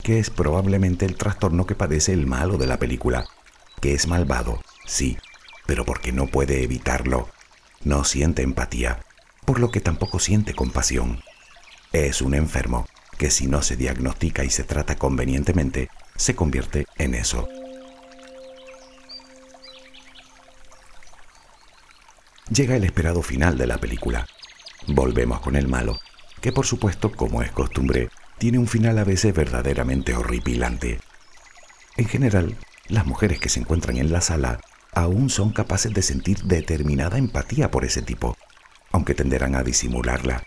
que 0.04 0.20
es 0.20 0.30
probablemente 0.30 1.06
el 1.06 1.16
trastorno 1.16 1.66
que 1.66 1.74
padece 1.74 2.12
el 2.12 2.28
malo 2.28 2.56
de 2.56 2.68
la 2.68 2.78
película, 2.78 3.26
que 3.80 3.94
es 3.94 4.06
malvado, 4.06 4.62
sí, 4.86 5.18
pero 5.72 5.86
porque 5.86 6.12
no 6.12 6.26
puede 6.26 6.62
evitarlo. 6.62 7.30
No 7.82 8.04
siente 8.04 8.42
empatía, 8.42 9.06
por 9.46 9.58
lo 9.58 9.70
que 9.70 9.80
tampoco 9.80 10.18
siente 10.18 10.52
compasión. 10.52 11.22
Es 11.94 12.20
un 12.20 12.34
enfermo 12.34 12.86
que 13.16 13.30
si 13.30 13.46
no 13.46 13.62
se 13.62 13.76
diagnostica 13.76 14.44
y 14.44 14.50
se 14.50 14.64
trata 14.64 14.96
convenientemente, 14.96 15.88
se 16.14 16.34
convierte 16.34 16.84
en 16.98 17.14
eso. 17.14 17.48
llega 22.50 22.76
el 22.76 22.84
esperado 22.84 23.22
final 23.22 23.56
de 23.56 23.66
la 23.66 23.78
película. 23.78 24.26
Volvemos 24.88 25.40
con 25.40 25.56
el 25.56 25.68
malo, 25.68 25.98
que 26.42 26.52
por 26.52 26.66
supuesto, 26.66 27.10
como 27.10 27.40
es 27.40 27.50
costumbre, 27.50 28.10
tiene 28.36 28.58
un 28.58 28.66
final 28.66 28.98
a 28.98 29.04
veces 29.04 29.34
verdaderamente 29.34 30.14
horripilante. 30.14 31.00
En 31.96 32.04
general, 32.04 32.58
las 32.88 33.06
mujeres 33.06 33.40
que 33.40 33.48
se 33.48 33.60
encuentran 33.60 33.96
en 33.96 34.12
la 34.12 34.20
sala 34.20 34.60
aún 34.92 35.30
son 35.30 35.50
capaces 35.50 35.92
de 35.92 36.02
sentir 36.02 36.42
determinada 36.44 37.18
empatía 37.18 37.70
por 37.70 37.84
ese 37.84 38.02
tipo, 38.02 38.36
aunque 38.90 39.14
tenderán 39.14 39.54
a 39.54 39.62
disimularla. 39.62 40.44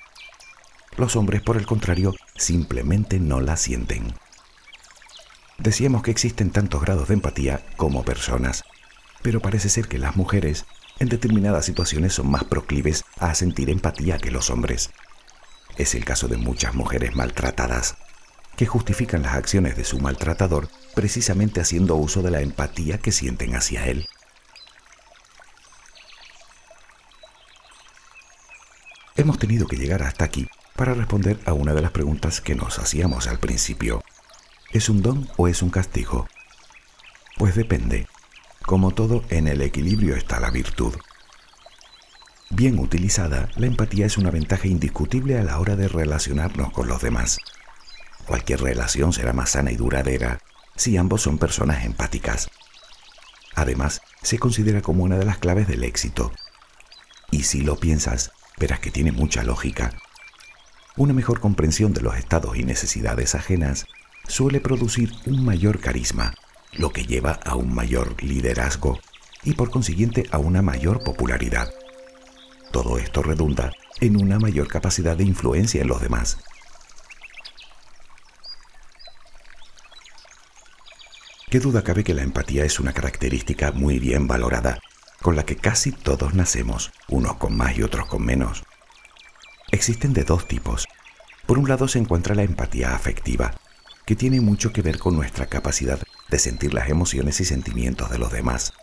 Los 0.98 1.16
hombres, 1.16 1.42
por 1.42 1.58
el 1.58 1.66
contrario, 1.66 2.14
simplemente 2.36 3.20
no 3.20 3.42
la 3.42 3.58
sienten. 3.58 4.14
Decíamos 5.58 6.04
que 6.04 6.12
existen 6.12 6.52
tantos 6.52 6.82
grados 6.82 7.08
de 7.08 7.16
empatía 7.16 7.66
como 7.76 8.04
personas, 8.04 8.64
pero 9.22 9.42
parece 9.42 9.70
ser 9.70 9.88
que 9.88 9.98
las 9.98 10.16
mujeres 10.16 10.66
en 11.00 11.10
determinadas 11.10 11.66
situaciones 11.66 12.14
son 12.14 12.30
más 12.30 12.44
proclives 12.44 13.04
a 13.20 13.34
sentir 13.36 13.70
empatía 13.70 14.18
que 14.18 14.32
los 14.32 14.50
hombres. 14.50 14.92
Es 15.78 15.96
el 15.96 16.06
caso 16.06 16.28
de 16.28 16.38
muchas 16.38 16.76
mujeres 16.76 17.16
maltratadas, 17.16 17.98
que 18.56 18.66
justifican 18.66 19.22
las 19.22 19.36
acciones 19.36 19.76
de 19.76 19.84
su 19.84 20.00
maltratador 20.00 20.70
precisamente 20.94 21.60
haciendo 21.60 21.96
uso 21.96 22.22
de 22.22 22.32
la 22.32 22.42
empatía 22.42 22.98
que 22.98 23.12
sienten 23.12 23.56
hacia 23.56 23.86
él. 23.88 24.08
Hemos 29.18 29.40
tenido 29.40 29.66
que 29.66 29.78
llegar 29.78 30.04
hasta 30.04 30.26
aquí 30.26 30.50
para 30.76 30.94
responder 30.94 31.40
a 31.46 31.54
una 31.54 31.74
de 31.74 31.82
las 31.82 31.92
preguntas 31.92 32.42
que 32.42 32.54
nos 32.54 32.80
hacíamos 32.80 33.28
al 33.28 33.40
principio. 33.40 34.04
¿Es 34.74 34.90
un 34.90 35.02
don 35.02 35.30
o 35.38 35.48
es 35.48 35.62
un 35.62 35.70
castigo? 35.70 36.28
Pues 37.38 37.56
depende. 37.56 38.08
Como 38.66 38.92
todo, 38.92 39.24
en 39.30 39.48
el 39.48 39.62
equilibrio 39.62 40.18
está 40.18 40.42
la 40.42 40.52
virtud. 40.52 40.96
Bien 42.50 42.78
utilizada, 42.78 43.48
la 43.56 43.68
empatía 43.68 44.06
es 44.06 44.18
una 44.18 44.32
ventaja 44.32 44.68
indiscutible 44.68 45.40
a 45.40 45.44
la 45.44 45.60
hora 45.60 45.78
de 45.78 45.88
relacionarnos 45.88 46.74
con 46.74 46.90
los 46.90 47.02
demás. 47.02 47.38
Cualquier 48.26 48.62
relación 48.62 49.14
será 49.14 49.32
más 49.32 49.52
sana 49.52 49.72
y 49.72 49.78
duradera 49.78 50.40
si 50.76 50.98
ambos 50.98 51.22
son 51.22 51.38
personas 51.38 51.86
empáticas. 51.86 52.50
Además, 53.56 54.02
se 54.22 54.40
considera 54.40 54.82
como 54.82 55.06
una 55.06 55.18
de 55.18 55.24
las 55.24 55.38
claves 55.38 55.70
del 55.70 55.86
éxito. 55.86 56.34
Y 57.32 57.44
si 57.44 57.62
lo 57.62 57.78
piensas, 57.78 58.34
verás 58.58 58.80
que 58.80 58.92
tiene 58.92 59.12
mucha 59.12 59.44
lógica. 59.44 59.98
Una 60.98 61.14
mejor 61.14 61.40
comprensión 61.40 61.94
de 61.94 62.02
los 62.02 62.16
estados 62.16 62.58
y 62.58 62.64
necesidades 62.64 63.36
ajenas 63.36 63.86
suele 64.28 64.60
producir 64.62 65.12
un 65.26 65.44
mayor 65.44 65.80
carisma 65.80 66.34
lo 66.78 66.92
que 66.92 67.06
lleva 67.06 67.40
a 67.44 67.56
un 67.56 67.74
mayor 67.74 68.22
liderazgo 68.24 69.00
y 69.44 69.54
por 69.54 69.70
consiguiente 69.70 70.26
a 70.32 70.38
una 70.38 70.62
mayor 70.62 71.04
popularidad. 71.04 71.70
Todo 72.72 72.98
esto 72.98 73.22
redunda 73.24 73.72
en 74.02 74.22
una 74.22 74.40
mayor 74.40 74.68
capacidad 74.68 75.16
de 75.16 75.24
influencia 75.24 75.82
en 75.82 75.88
los 75.88 76.02
demás. 76.02 76.38
Qué 81.50 81.60
duda 81.60 81.84
cabe 81.84 82.04
que 82.04 82.14
la 82.14 82.24
empatía 82.24 82.66
es 82.66 82.80
una 82.80 82.92
característica 82.92 83.72
muy 83.72 84.00
bien 84.00 84.28
valorada, 84.28 84.80
con 85.26 85.36
la 85.36 85.44
que 85.44 85.56
casi 85.56 85.92
todos 85.92 86.36
nacemos, 86.36 86.92
unos 87.08 87.38
con 87.38 87.58
más 87.58 87.76
y 87.76 87.82
otros 87.82 88.06
con 88.06 88.24
menos. 88.24 88.64
Existen 89.72 90.14
de 90.14 90.24
dos 90.24 90.48
tipos. 90.48 90.86
Por 91.48 91.58
un 91.58 91.68
lado 91.68 91.88
se 91.88 91.98
encuentra 91.98 92.36
la 92.36 92.44
empatía 92.44 92.94
afectiva, 92.94 93.56
que 94.06 94.16
tiene 94.16 94.40
mucho 94.40 94.72
que 94.72 94.84
ver 94.84 95.00
con 95.00 95.16
nuestra 95.16 95.48
capacidad 95.48 96.00
de 96.30 96.38
sentir 96.38 96.76
las 96.76 96.90
emociones 96.90 97.42
y 97.42 97.46
sentimientos 97.46 98.12
de 98.12 98.20
los 98.20 98.32
demás. 98.32 98.74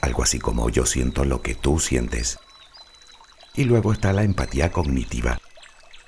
algo 0.00 0.22
así 0.22 0.38
como 0.38 0.70
yo 0.70 0.86
siento 0.86 1.26
lo 1.26 1.42
que 1.42 1.54
tú 1.54 1.78
sientes. 1.78 2.38
Y 3.54 3.64
luego 3.64 3.92
está 3.92 4.14
la 4.14 4.22
empatía 4.22 4.72
cognitiva. 4.72 5.38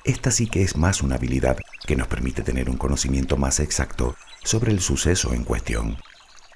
Esta 0.05 0.31
sí 0.31 0.47
que 0.47 0.63
es 0.63 0.79
más 0.79 1.03
una 1.03 1.17
habilidad 1.17 1.59
que 1.87 1.97
nos 1.97 2.09
permite 2.09 2.41
tener 2.43 2.71
un 2.71 2.79
conocimiento 2.79 3.37
más 3.37 3.61
exacto 3.61 4.17
sobre 4.43 4.73
el 4.73 4.81
suceso 4.81 5.35
en 5.35 5.45
cuestión. 5.45 5.99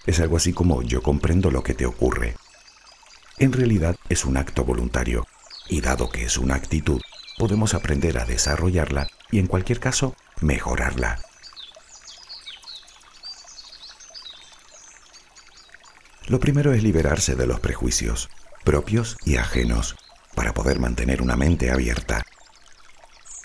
Es 0.07 0.21
algo 0.21 0.39
así 0.39 0.55
como 0.55 0.81
yo 0.81 1.03
comprendo 1.03 1.51
lo 1.51 1.63
que 1.63 1.75
te 1.75 1.85
ocurre. 1.85 2.37
En 3.39 3.53
realidad 3.53 3.97
es 4.09 4.25
un 4.25 4.37
acto 4.37 4.65
voluntario, 4.65 5.27
y 5.69 5.81
dado 5.81 6.09
que 6.11 6.25
es 6.25 6.39
una 6.39 6.55
actitud, 6.55 7.01
podemos 7.37 7.75
aprender 7.75 8.19
a 8.19 8.25
desarrollarla 8.25 9.09
y 9.31 9.41
en 9.41 9.49
cualquier 9.49 9.81
caso 9.81 10.15
mejorarla. 10.41 11.21
Lo 16.27 16.41
primero 16.41 16.73
es 16.73 16.83
liberarse 16.83 17.35
de 17.35 17.47
los 17.47 17.61
prejuicios, 17.61 18.31
propios 18.65 19.17
y 19.25 19.37
ajenos, 19.37 19.97
para 20.35 20.55
poder 20.55 20.79
mantener 20.79 21.21
una 21.21 21.37
mente 21.37 21.71
abierta. 21.71 22.25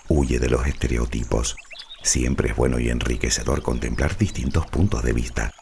Huye 0.08 0.40
de 0.40 0.50
los 0.50 0.66
estereotipos. 0.66 1.56
Siempre 2.04 2.50
es 2.50 2.56
bueno 2.56 2.80
y 2.80 2.90
enriquecedor 2.90 3.62
contemplar 3.62 4.18
distintos 4.18 4.66
puntos 4.68 5.04
de 5.04 5.14
vista. 5.14 5.54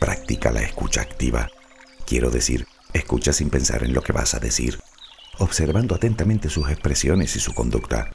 Practica 0.00 0.50
la 0.50 0.62
escucha 0.62 1.02
activa. 1.02 1.48
Quiero 2.06 2.30
decir, 2.30 2.66
escucha 2.96 3.32
sin 3.32 3.50
pensar 3.50 3.84
en 3.84 3.94
lo 3.94 4.02
que 4.02 4.12
vas 4.12 4.34
a 4.34 4.40
decir, 4.40 4.80
observando 5.38 5.94
atentamente 5.94 6.50
sus 6.50 6.70
expresiones 6.70 7.36
y 7.36 7.40
su 7.40 7.54
conducta. 7.54 8.12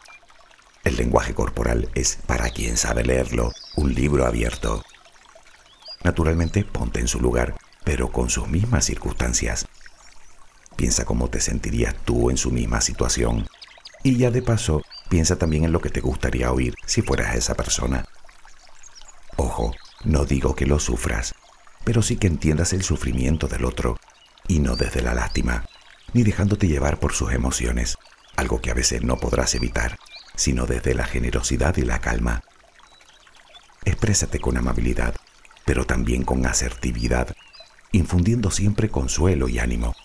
El 0.83 0.97
lenguaje 0.97 1.33
corporal 1.33 1.89
es, 1.95 2.17
para 2.25 2.49
quien 2.49 2.77
sabe 2.77 3.03
leerlo, 3.03 3.51
un 3.75 3.93
libro 3.93 4.25
abierto. 4.25 4.83
Naturalmente, 6.03 6.63
ponte 6.63 6.99
en 6.99 7.07
su 7.07 7.19
lugar 7.19 7.55
pero 7.83 8.11
con 8.11 8.29
sus 8.29 8.47
mismas 8.47 8.85
circunstancias. 8.85 9.67
Piensa 10.75 11.05
cómo 11.05 11.29
te 11.29 11.39
sentirías 11.39 11.95
tú 12.05 12.29
en 12.29 12.37
su 12.37 12.51
misma 12.51 12.81
situación. 12.81 13.47
Y 14.03 14.17
ya 14.17 14.31
de 14.31 14.41
paso, 14.41 14.81
piensa 15.09 15.35
también 15.35 15.65
en 15.65 15.71
lo 15.71 15.81
que 15.81 15.89
te 15.89 16.01
gustaría 16.01 16.51
oír 16.51 16.73
si 16.85 17.01
fueras 17.01 17.35
esa 17.35 17.55
persona. 17.55 18.05
Ojo, 19.37 19.73
no 20.03 20.25
digo 20.25 20.55
que 20.55 20.65
lo 20.65 20.79
sufras, 20.79 21.35
pero 21.83 22.01
sí 22.01 22.17
que 22.17 22.27
entiendas 22.27 22.73
el 22.73 22.83
sufrimiento 22.83 23.47
del 23.47 23.65
otro, 23.65 23.97
y 24.51 24.59
no 24.59 24.75
desde 24.75 25.01
la 25.01 25.13
lástima, 25.13 25.63
ni 26.11 26.23
dejándote 26.23 26.67
llevar 26.67 26.99
por 26.99 27.13
sus 27.13 27.31
emociones, 27.31 27.97
algo 28.35 28.59
que 28.59 28.69
a 28.69 28.73
veces 28.73 29.01
no 29.01 29.15
podrás 29.15 29.55
evitar, 29.55 29.97
sino 30.35 30.65
desde 30.65 30.93
la 30.93 31.05
generosidad 31.05 31.77
y 31.77 31.83
la 31.83 32.01
calma. 32.01 32.43
Exprésate 33.85 34.41
con 34.41 34.57
amabilidad, 34.57 35.15
pero 35.63 35.85
también 35.85 36.25
con 36.25 36.45
asertividad 36.45 37.33
infundiendo 37.93 38.51
siempre 38.51 38.89
consuelo 38.89 39.47
y 39.47 39.59
ánimo. 39.59 39.95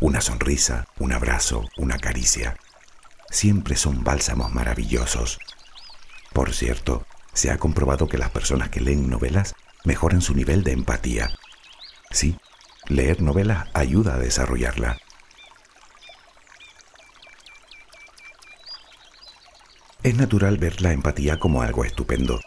Una 0.00 0.22
sonrisa, 0.22 0.86
un 0.98 1.12
abrazo, 1.12 1.64
una 1.76 1.98
caricia, 1.98 2.56
siempre 3.28 3.76
son 3.76 4.02
bálsamos 4.02 4.54
maravillosos. 4.54 5.38
Por 6.32 6.54
cierto, 6.54 7.06
se 7.34 7.50
ha 7.50 7.58
comprobado 7.58 8.08
que 8.08 8.16
las 8.16 8.30
personas 8.30 8.70
que 8.70 8.80
leen 8.80 9.10
novelas 9.10 9.54
mejoran 9.84 10.22
su 10.22 10.34
nivel 10.34 10.64
de 10.64 10.72
empatía. 10.72 11.30
Sí, 12.10 12.38
leer 12.88 13.22
novelas 13.22 13.68
ayuda 13.74 14.14
a 14.14 14.18
desarrollarla. 14.18 14.98
Es 20.02 20.14
natural 20.14 20.58
ver 20.58 20.80
la 20.80 20.92
empatía 20.92 21.38
como 21.38 21.62
algo 21.62 21.84
estupendo, 21.84 22.40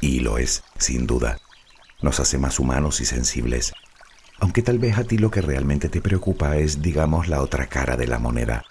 y 0.00 0.20
lo 0.20 0.38
es, 0.38 0.62
sin 0.78 1.06
duda 1.06 1.38
nos 2.00 2.20
hace 2.20 2.38
más 2.38 2.58
humanos 2.58 3.00
y 3.00 3.04
sensibles, 3.04 3.72
aunque 4.38 4.62
tal 4.62 4.78
vez 4.78 4.98
a 4.98 5.04
ti 5.04 5.18
lo 5.18 5.30
que 5.30 5.40
realmente 5.40 5.88
te 5.88 6.00
preocupa 6.00 6.56
es, 6.56 6.80
digamos, 6.80 7.28
la 7.28 7.42
otra 7.42 7.66
cara 7.66 7.96
de 7.96 8.06
la 8.06 8.18
moneda. 8.18 8.64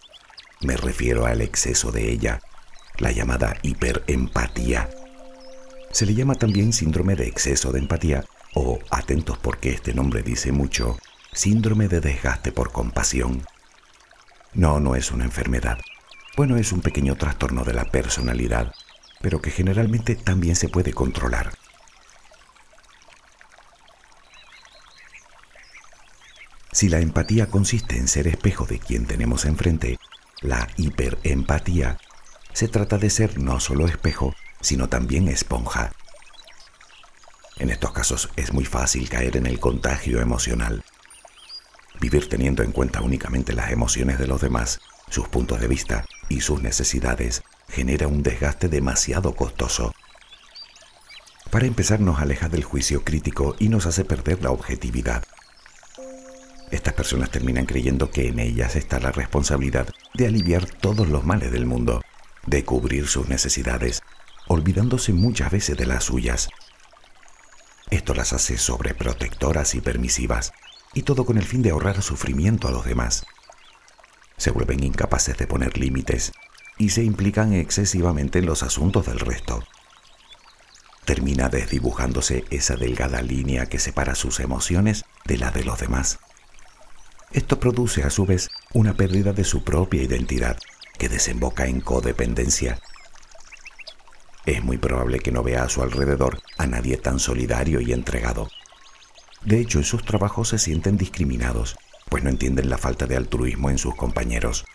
Me 0.62 0.78
refiero 0.78 1.26
al 1.26 1.42
exceso 1.42 1.92
de 1.92 2.10
ella, 2.10 2.40
la 3.00 3.12
llamada 3.12 3.58
hiperempatía. 3.64 4.90
Se 5.92 6.06
le 6.06 6.14
llama 6.14 6.36
también 6.36 6.72
síndrome 6.72 7.16
de 7.16 7.28
exceso 7.28 7.72
de 7.72 7.80
empatía 7.80 8.24
o, 8.54 8.80
atentos 8.90 9.38
porque 9.38 9.72
este 9.72 9.94
nombre 9.94 10.24
dice 10.24 10.52
mucho, 10.52 10.98
síndrome 11.38 11.88
de 11.88 12.02
desgaste 12.02 12.52
por 12.52 12.72
compasión. 12.72 13.46
No, 14.54 14.80
no 14.80 14.96
es 14.96 15.12
una 15.12 15.26
enfermedad. 15.26 15.78
Bueno, 16.36 16.58
es 16.58 16.72
un 16.72 16.82
pequeño 16.82 17.16
trastorno 17.16 17.64
de 17.64 17.74
la 17.74 17.86
personalidad, 17.86 18.74
pero 19.22 19.40
que 19.40 19.52
generalmente 19.52 20.16
también 20.16 20.56
se 20.56 20.68
puede 20.68 20.94
controlar. 20.94 21.54
Si 26.72 26.90
la 26.90 27.00
empatía 27.00 27.48
consiste 27.48 27.98
en 27.98 28.08
ser 28.08 28.28
espejo 28.28 28.66
de 28.66 28.80
quien 28.80 29.06
tenemos 29.06 29.46
enfrente, 29.46 30.00
la 30.42 30.68
hiperempatía 30.76 32.00
se 32.52 32.68
trata 32.68 32.98
de 32.98 33.12
ser 33.12 33.40
no 33.40 33.60
solo 33.60 33.86
espejo, 33.86 34.34
sino 34.60 34.90
también 34.90 35.28
esponja. 35.28 35.92
En 37.58 37.70
estos 37.70 37.92
casos 37.92 38.30
es 38.36 38.54
muy 38.54 38.66
fácil 38.66 39.08
caer 39.08 39.38
en 39.38 39.46
el 39.46 39.60
contagio 39.60 40.20
emocional. 40.20 40.84
Vivir 42.00 42.30
teniendo 42.30 42.64
en 42.64 42.72
cuenta 42.72 43.02
únicamente 43.02 43.54
las 43.54 43.72
emociones 43.72 44.20
de 44.20 44.28
los 44.28 44.42
demás, 44.42 44.80
sus 45.10 45.28
puntos 45.28 45.60
de 45.60 45.68
vista 45.68 46.06
y 46.30 46.42
sus 46.42 46.62
necesidades 46.62 47.44
genera 47.70 48.08
un 48.08 48.24
desgaste 48.24 48.70
demasiado 48.70 49.36
costoso. 49.36 49.94
Para 51.50 51.66
empezar 51.66 52.00
nos 52.00 52.20
aleja 52.20 52.50
del 52.50 52.64
juicio 52.64 53.04
crítico 53.04 53.56
y 53.58 53.70
nos 53.70 53.86
hace 53.86 54.04
perder 54.04 54.44
la 54.44 54.52
objetividad. 54.52 55.24
Estas 56.70 56.94
personas 56.94 57.32
terminan 57.32 57.66
creyendo 57.66 58.12
que 58.12 58.28
en 58.28 58.40
ellas 58.40 58.76
está 58.76 59.00
la 59.00 59.12
responsabilidad 59.12 59.88
de 60.14 60.28
aliviar 60.28 60.66
todos 60.66 61.08
los 61.08 61.24
males 61.24 61.52
del 61.52 61.66
mundo, 61.66 62.02
de 62.46 62.66
cubrir 62.66 63.08
sus 63.08 63.30
necesidades, 63.30 64.02
olvidándose 64.48 65.14
muchas 65.14 65.52
veces 65.52 65.78
de 65.78 65.86
las 65.86 66.04
suyas. 66.04 66.50
Esto 67.90 68.14
las 68.14 68.34
hace 68.34 68.58
sobreprotectoras 68.58 69.76
y 69.76 69.82
permisivas, 69.82 70.52
y 70.98 71.04
todo 71.04 71.26
con 71.26 71.38
el 71.38 71.46
fin 71.46 71.62
de 71.62 71.70
ahorrar 71.70 72.02
sufrimiento 72.02 72.68
a 72.68 72.72
los 72.72 72.84
demás. 72.84 73.24
Se 74.36 74.50
vuelven 74.50 74.84
incapaces 74.84 75.38
de 75.38 75.46
poner 75.46 75.78
límites 75.78 76.32
y 76.80 76.90
se 76.90 77.04
implican 77.04 77.54
excesivamente 77.54 78.40
en 78.40 78.48
los 78.48 78.64
asuntos 78.64 79.06
del 79.06 79.20
resto. 79.20 79.64
Termina 81.06 81.50
desdibujándose 81.50 82.46
esa 82.50 82.78
delgada 82.78 83.22
línea 83.22 83.68
que 83.68 83.78
separa 83.78 84.16
sus 84.16 84.40
emociones 84.40 85.06
de 85.26 85.38
la 85.38 85.52
de 85.52 85.66
los 85.66 85.80
demás. 85.80 86.18
Esto 87.32 87.60
produce 87.60 88.02
a 88.02 88.10
su 88.10 88.26
vez 88.26 88.50
una 88.74 88.96
pérdida 88.96 89.34
de 89.34 89.44
su 89.44 89.64
propia 89.64 90.02
identidad 90.02 90.58
que 90.98 91.10
desemboca 91.10 91.68
en 91.68 91.80
codependencia. 91.80 92.80
Es 94.48 94.64
muy 94.64 94.80
probable 94.80 95.20
que 95.20 95.32
no 95.32 95.44
vea 95.44 95.62
a 95.62 95.70
su 95.70 95.84
alrededor 95.84 96.40
a 96.58 96.66
nadie 96.66 96.98
tan 96.98 97.20
solidario 97.20 97.82
y 97.82 97.94
entregado. 97.94 98.50
De 99.44 99.60
hecho, 99.60 99.78
en 99.78 99.84
sus 99.84 100.04
trabajos 100.04 100.50
se 100.50 100.60
sienten 100.60 100.98
discriminados, 100.98 101.78
pues 102.10 102.24
no 102.24 102.30
entienden 102.30 102.70
la 102.70 102.78
falta 102.78 103.06
de 103.06 103.16
altruismo 103.16 103.70
en 103.70 103.78
sus 103.78 103.96
compañeros. 103.96 104.66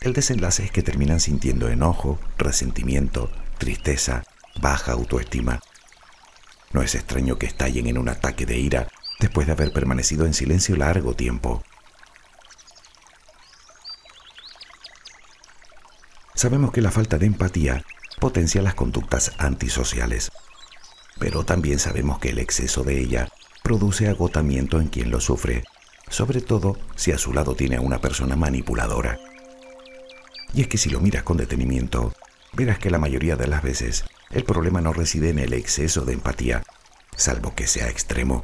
El 0.00 0.12
desenlace 0.12 0.64
es 0.64 0.70
que 0.70 0.82
terminan 0.82 1.20
sintiendo 1.20 1.68
enojo, 1.68 2.18
resentimiento, 2.38 3.30
tristeza, 3.58 4.24
baja 4.60 4.92
autoestima. 4.92 5.60
No 6.72 6.82
es 6.82 6.94
extraño 6.94 7.36
que 7.36 7.46
estallen 7.46 7.86
en 7.86 7.98
un 7.98 8.08
ataque 8.08 8.46
de 8.46 8.58
ira 8.58 8.88
después 9.18 9.46
de 9.46 9.52
haber 9.52 9.72
permanecido 9.72 10.24
en 10.24 10.34
silencio 10.34 10.76
largo 10.76 11.14
tiempo. 11.14 11.62
Sabemos 16.34 16.72
que 16.72 16.80
la 16.80 16.90
falta 16.90 17.18
de 17.18 17.26
empatía 17.26 17.84
potencia 18.18 18.62
las 18.62 18.74
conductas 18.74 19.32
antisociales, 19.36 20.30
pero 21.18 21.44
también 21.44 21.78
sabemos 21.78 22.18
que 22.18 22.30
el 22.30 22.38
exceso 22.38 22.82
de 22.82 22.98
ella 22.98 23.28
produce 23.62 24.08
agotamiento 24.08 24.80
en 24.80 24.88
quien 24.88 25.10
lo 25.10 25.20
sufre, 25.20 25.64
sobre 26.08 26.40
todo 26.40 26.76
si 26.96 27.12
a 27.12 27.18
su 27.18 27.32
lado 27.32 27.54
tiene 27.54 27.76
a 27.76 27.80
una 27.80 28.00
persona 28.00 28.36
manipuladora. 28.36 29.18
Y 30.52 30.62
es 30.62 30.68
que 30.68 30.78
si 30.78 30.90
lo 30.90 31.00
miras 31.00 31.22
con 31.22 31.36
detenimiento, 31.36 32.12
verás 32.52 32.78
que 32.78 32.90
la 32.90 32.98
mayoría 32.98 33.36
de 33.36 33.46
las 33.46 33.62
veces 33.62 34.04
el 34.30 34.44
problema 34.44 34.80
no 34.80 34.92
reside 34.92 35.30
en 35.30 35.38
el 35.38 35.52
exceso 35.52 36.04
de 36.04 36.14
empatía, 36.14 36.62
salvo 37.16 37.54
que 37.54 37.66
sea 37.66 37.88
extremo, 37.88 38.42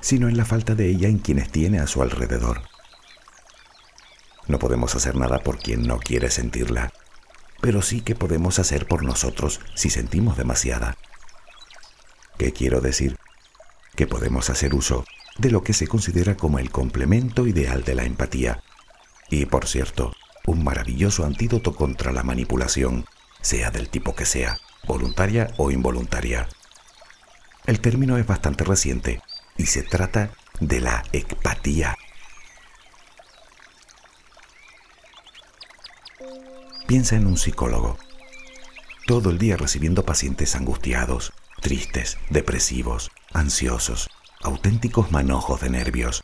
sino 0.00 0.28
en 0.28 0.36
la 0.36 0.44
falta 0.44 0.74
de 0.74 0.88
ella 0.88 1.08
en 1.08 1.18
quienes 1.18 1.50
tiene 1.50 1.80
a 1.80 1.86
su 1.86 2.02
alrededor. 2.02 2.62
No 4.46 4.58
podemos 4.58 4.94
hacer 4.94 5.16
nada 5.16 5.38
por 5.38 5.58
quien 5.58 5.86
no 5.86 5.98
quiere 5.98 6.30
sentirla, 6.30 6.92
pero 7.60 7.82
sí 7.82 8.00
que 8.00 8.14
podemos 8.14 8.58
hacer 8.58 8.86
por 8.86 9.04
nosotros 9.04 9.60
si 9.74 9.90
sentimos 9.90 10.36
demasiada. 10.36 10.96
¿Qué 12.38 12.52
quiero 12.52 12.80
decir? 12.80 13.19
Que 14.00 14.06
podemos 14.06 14.48
hacer 14.48 14.74
uso 14.74 15.04
de 15.36 15.50
lo 15.50 15.62
que 15.62 15.74
se 15.74 15.86
considera 15.86 16.34
como 16.34 16.58
el 16.58 16.70
complemento 16.70 17.46
ideal 17.46 17.84
de 17.84 17.94
la 17.94 18.04
empatía. 18.04 18.62
Y 19.28 19.44
por 19.44 19.66
cierto, 19.66 20.14
un 20.46 20.64
maravilloso 20.64 21.26
antídoto 21.26 21.74
contra 21.76 22.10
la 22.10 22.22
manipulación, 22.22 23.04
sea 23.42 23.70
del 23.70 23.90
tipo 23.90 24.14
que 24.14 24.24
sea, 24.24 24.58
voluntaria 24.86 25.52
o 25.58 25.70
involuntaria. 25.70 26.48
El 27.66 27.80
término 27.80 28.16
es 28.16 28.26
bastante 28.26 28.64
reciente 28.64 29.20
y 29.58 29.66
se 29.66 29.82
trata 29.82 30.30
de 30.60 30.80
la 30.80 31.02
empatía. 31.12 31.94
Piensa 36.86 37.16
en 37.16 37.26
un 37.26 37.36
psicólogo, 37.36 37.98
todo 39.06 39.28
el 39.28 39.36
día 39.36 39.58
recibiendo 39.58 40.06
pacientes 40.06 40.56
angustiados, 40.56 41.34
tristes, 41.60 42.16
depresivos, 42.30 43.10
ansiosos, 43.32 44.08
auténticos 44.42 45.10
manojos 45.10 45.60
de 45.60 45.70
nervios. 45.70 46.22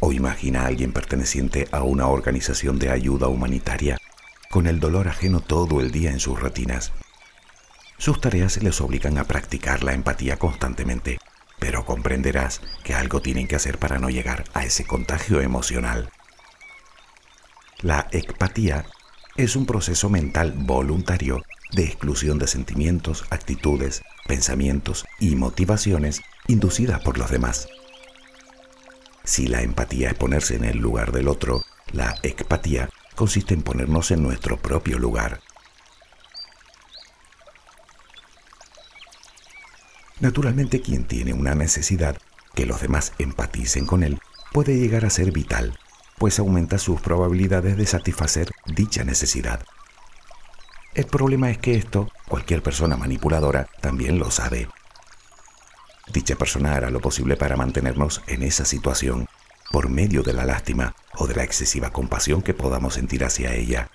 O 0.00 0.12
imagina 0.12 0.62
a 0.62 0.66
alguien 0.66 0.92
perteneciente 0.92 1.68
a 1.72 1.82
una 1.82 2.08
organización 2.08 2.78
de 2.78 2.90
ayuda 2.90 3.28
humanitaria, 3.28 3.98
con 4.50 4.66
el 4.66 4.80
dolor 4.80 5.08
ajeno 5.08 5.40
todo 5.40 5.80
el 5.80 5.90
día 5.90 6.10
en 6.10 6.20
sus 6.20 6.40
retinas. 6.40 6.92
Sus 7.98 8.20
tareas 8.20 8.62
les 8.62 8.80
obligan 8.80 9.18
a 9.18 9.24
practicar 9.24 9.84
la 9.84 9.92
empatía 9.92 10.38
constantemente, 10.38 11.18
pero 11.58 11.84
comprenderás 11.84 12.60
que 12.82 12.94
algo 12.94 13.22
tienen 13.22 13.46
que 13.46 13.56
hacer 13.56 13.78
para 13.78 13.98
no 13.98 14.10
llegar 14.10 14.44
a 14.54 14.64
ese 14.64 14.84
contagio 14.84 15.40
emocional. 15.40 16.10
La 17.80 18.08
empatía 18.10 18.84
es 19.36 19.56
un 19.56 19.66
proceso 19.66 20.10
mental 20.10 20.52
voluntario 20.56 21.42
de 21.70 21.84
exclusión 21.84 22.38
de 22.38 22.46
sentimientos, 22.46 23.24
actitudes, 23.30 24.02
pensamientos 24.26 25.04
y 25.18 25.36
motivaciones 25.36 26.22
inducidas 26.46 27.00
por 27.02 27.18
los 27.18 27.30
demás. 27.30 27.68
Si 29.24 29.46
la 29.46 29.62
empatía 29.62 30.08
es 30.08 30.14
ponerse 30.14 30.56
en 30.56 30.64
el 30.64 30.78
lugar 30.78 31.12
del 31.12 31.28
otro, 31.28 31.62
la 31.92 32.16
empatía 32.22 32.90
consiste 33.14 33.54
en 33.54 33.62
ponernos 33.62 34.10
en 34.10 34.22
nuestro 34.22 34.56
propio 34.56 34.98
lugar. 34.98 35.40
Naturalmente 40.20 40.80
quien 40.80 41.04
tiene 41.04 41.32
una 41.32 41.54
necesidad 41.54 42.16
que 42.54 42.66
los 42.66 42.80
demás 42.80 43.12
empaticen 43.18 43.86
con 43.86 44.02
él 44.02 44.20
puede 44.52 44.78
llegar 44.78 45.04
a 45.04 45.10
ser 45.10 45.32
vital, 45.32 45.78
pues 46.18 46.38
aumenta 46.38 46.78
sus 46.78 47.00
probabilidades 47.00 47.76
de 47.76 47.86
satisfacer 47.86 48.50
dicha 48.66 49.02
necesidad. 49.02 49.64
El 50.94 51.06
problema 51.06 51.50
es 51.50 51.58
que 51.58 51.74
esto 51.74 52.08
cualquier 52.32 52.62
persona 52.62 52.96
manipuladora 52.96 53.68
también 53.82 54.18
lo 54.18 54.30
sabe. 54.30 54.66
Dicha 56.14 56.34
persona 56.34 56.74
hará 56.74 56.88
lo 56.88 56.98
posible 56.98 57.36
para 57.36 57.58
mantenernos 57.58 58.22
en 58.26 58.42
esa 58.42 58.64
situación 58.64 59.26
por 59.70 59.90
medio 59.90 60.22
de 60.22 60.32
la 60.32 60.46
lástima 60.46 60.94
o 61.16 61.26
de 61.26 61.34
la 61.34 61.44
excesiva 61.44 61.90
compasión 61.90 62.40
que 62.40 62.54
podamos 62.54 62.94
sentir 62.94 63.22
hacia 63.22 63.52
ella. 63.52 63.90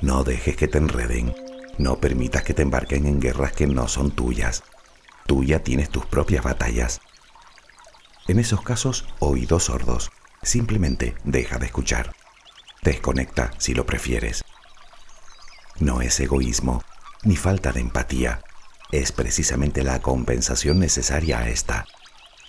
No 0.00 0.22
dejes 0.22 0.56
que 0.56 0.68
te 0.68 0.78
enreden, 0.78 1.34
no 1.76 1.96
permitas 1.96 2.44
que 2.44 2.54
te 2.54 2.62
embarquen 2.62 3.04
en 3.08 3.18
guerras 3.18 3.50
que 3.50 3.66
no 3.66 3.88
son 3.88 4.12
tuyas. 4.12 4.62
Tú 5.26 5.42
ya 5.42 5.58
tienes 5.58 5.90
tus 5.90 6.06
propias 6.06 6.44
batallas. 6.44 7.00
En 8.28 8.38
esos 8.38 8.62
casos, 8.62 9.08
oídos 9.18 9.64
sordos. 9.64 10.12
Simplemente 10.40 11.16
deja 11.24 11.58
de 11.58 11.66
escuchar. 11.66 12.14
Desconecta 12.80 13.50
si 13.58 13.74
lo 13.74 13.86
prefieres. 13.86 14.44
No 15.80 16.00
es 16.00 16.20
egoísmo, 16.20 16.84
ni 17.24 17.36
falta 17.36 17.72
de 17.72 17.80
empatía. 17.80 18.42
Es 18.90 19.12
precisamente 19.12 19.82
la 19.82 20.00
compensación 20.00 20.78
necesaria 20.78 21.38
a 21.38 21.48
esta. 21.48 21.86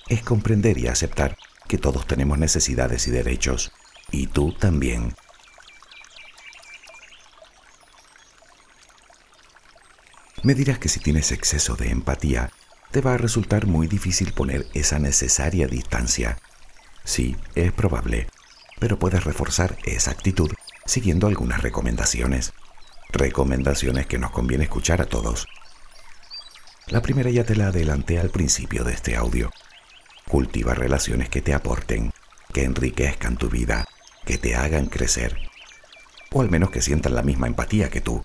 Es 0.08 0.22
comprender 0.24 0.78
y 0.78 0.88
aceptar 0.88 1.38
que 1.68 1.78
todos 1.78 2.06
tenemos 2.06 2.38
necesidades 2.38 3.08
y 3.08 3.12
derechos, 3.12 3.72
y 4.12 4.28
tú 4.28 4.54
también. 4.54 5.16
Me 10.44 10.56
dirás 10.56 10.78
que 10.78 10.90
si 10.90 11.00
tienes 11.00 11.32
exceso 11.32 11.76
de 11.76 11.90
empatía, 11.90 12.52
te 12.92 13.00
va 13.00 13.14
a 13.14 13.18
resultar 13.18 13.66
muy 13.66 13.88
difícil 13.88 14.34
poner 14.34 14.68
esa 14.74 15.00
necesaria 15.00 15.68
distancia. 15.68 16.38
Sí, 17.06 17.38
es 17.56 17.72
probable, 17.72 18.28
pero 18.80 19.00
puedes 19.00 19.24
reforzar 19.24 19.78
esa 19.86 20.12
actitud 20.12 20.52
siguiendo 20.86 21.28
algunas 21.28 21.62
recomendaciones 21.62 22.54
recomendaciones 23.14 24.08
que 24.08 24.18
nos 24.18 24.32
conviene 24.32 24.66
escuchar 24.66 25.02
a 25.02 25.06
todos. 25.06 25.48
La 26.88 27.02
primera 27.02 27.30
ya 27.30 27.44
te 27.46 27.56
la 27.56 27.68
adelanté 27.68 28.20
al 28.20 28.30
principio 28.30 28.84
de 28.84 28.94
este 28.94 29.16
audio. 29.16 29.52
Cultiva 30.28 30.74
relaciones 30.74 31.30
que 31.30 31.42
te 31.42 31.54
aporten, 31.54 32.12
que 32.52 32.64
enriquezcan 32.64 33.38
tu 33.38 33.50
vida, 33.50 33.86
que 34.26 34.38
te 34.38 34.56
hagan 34.56 34.88
crecer. 34.88 35.38
O 36.32 36.42
al 36.42 36.50
menos 36.50 36.72
que 36.72 36.82
sientan 36.82 37.16
la 37.16 37.22
misma 37.22 37.48
empatía 37.48 37.90
que 37.90 38.02
tú, 38.02 38.24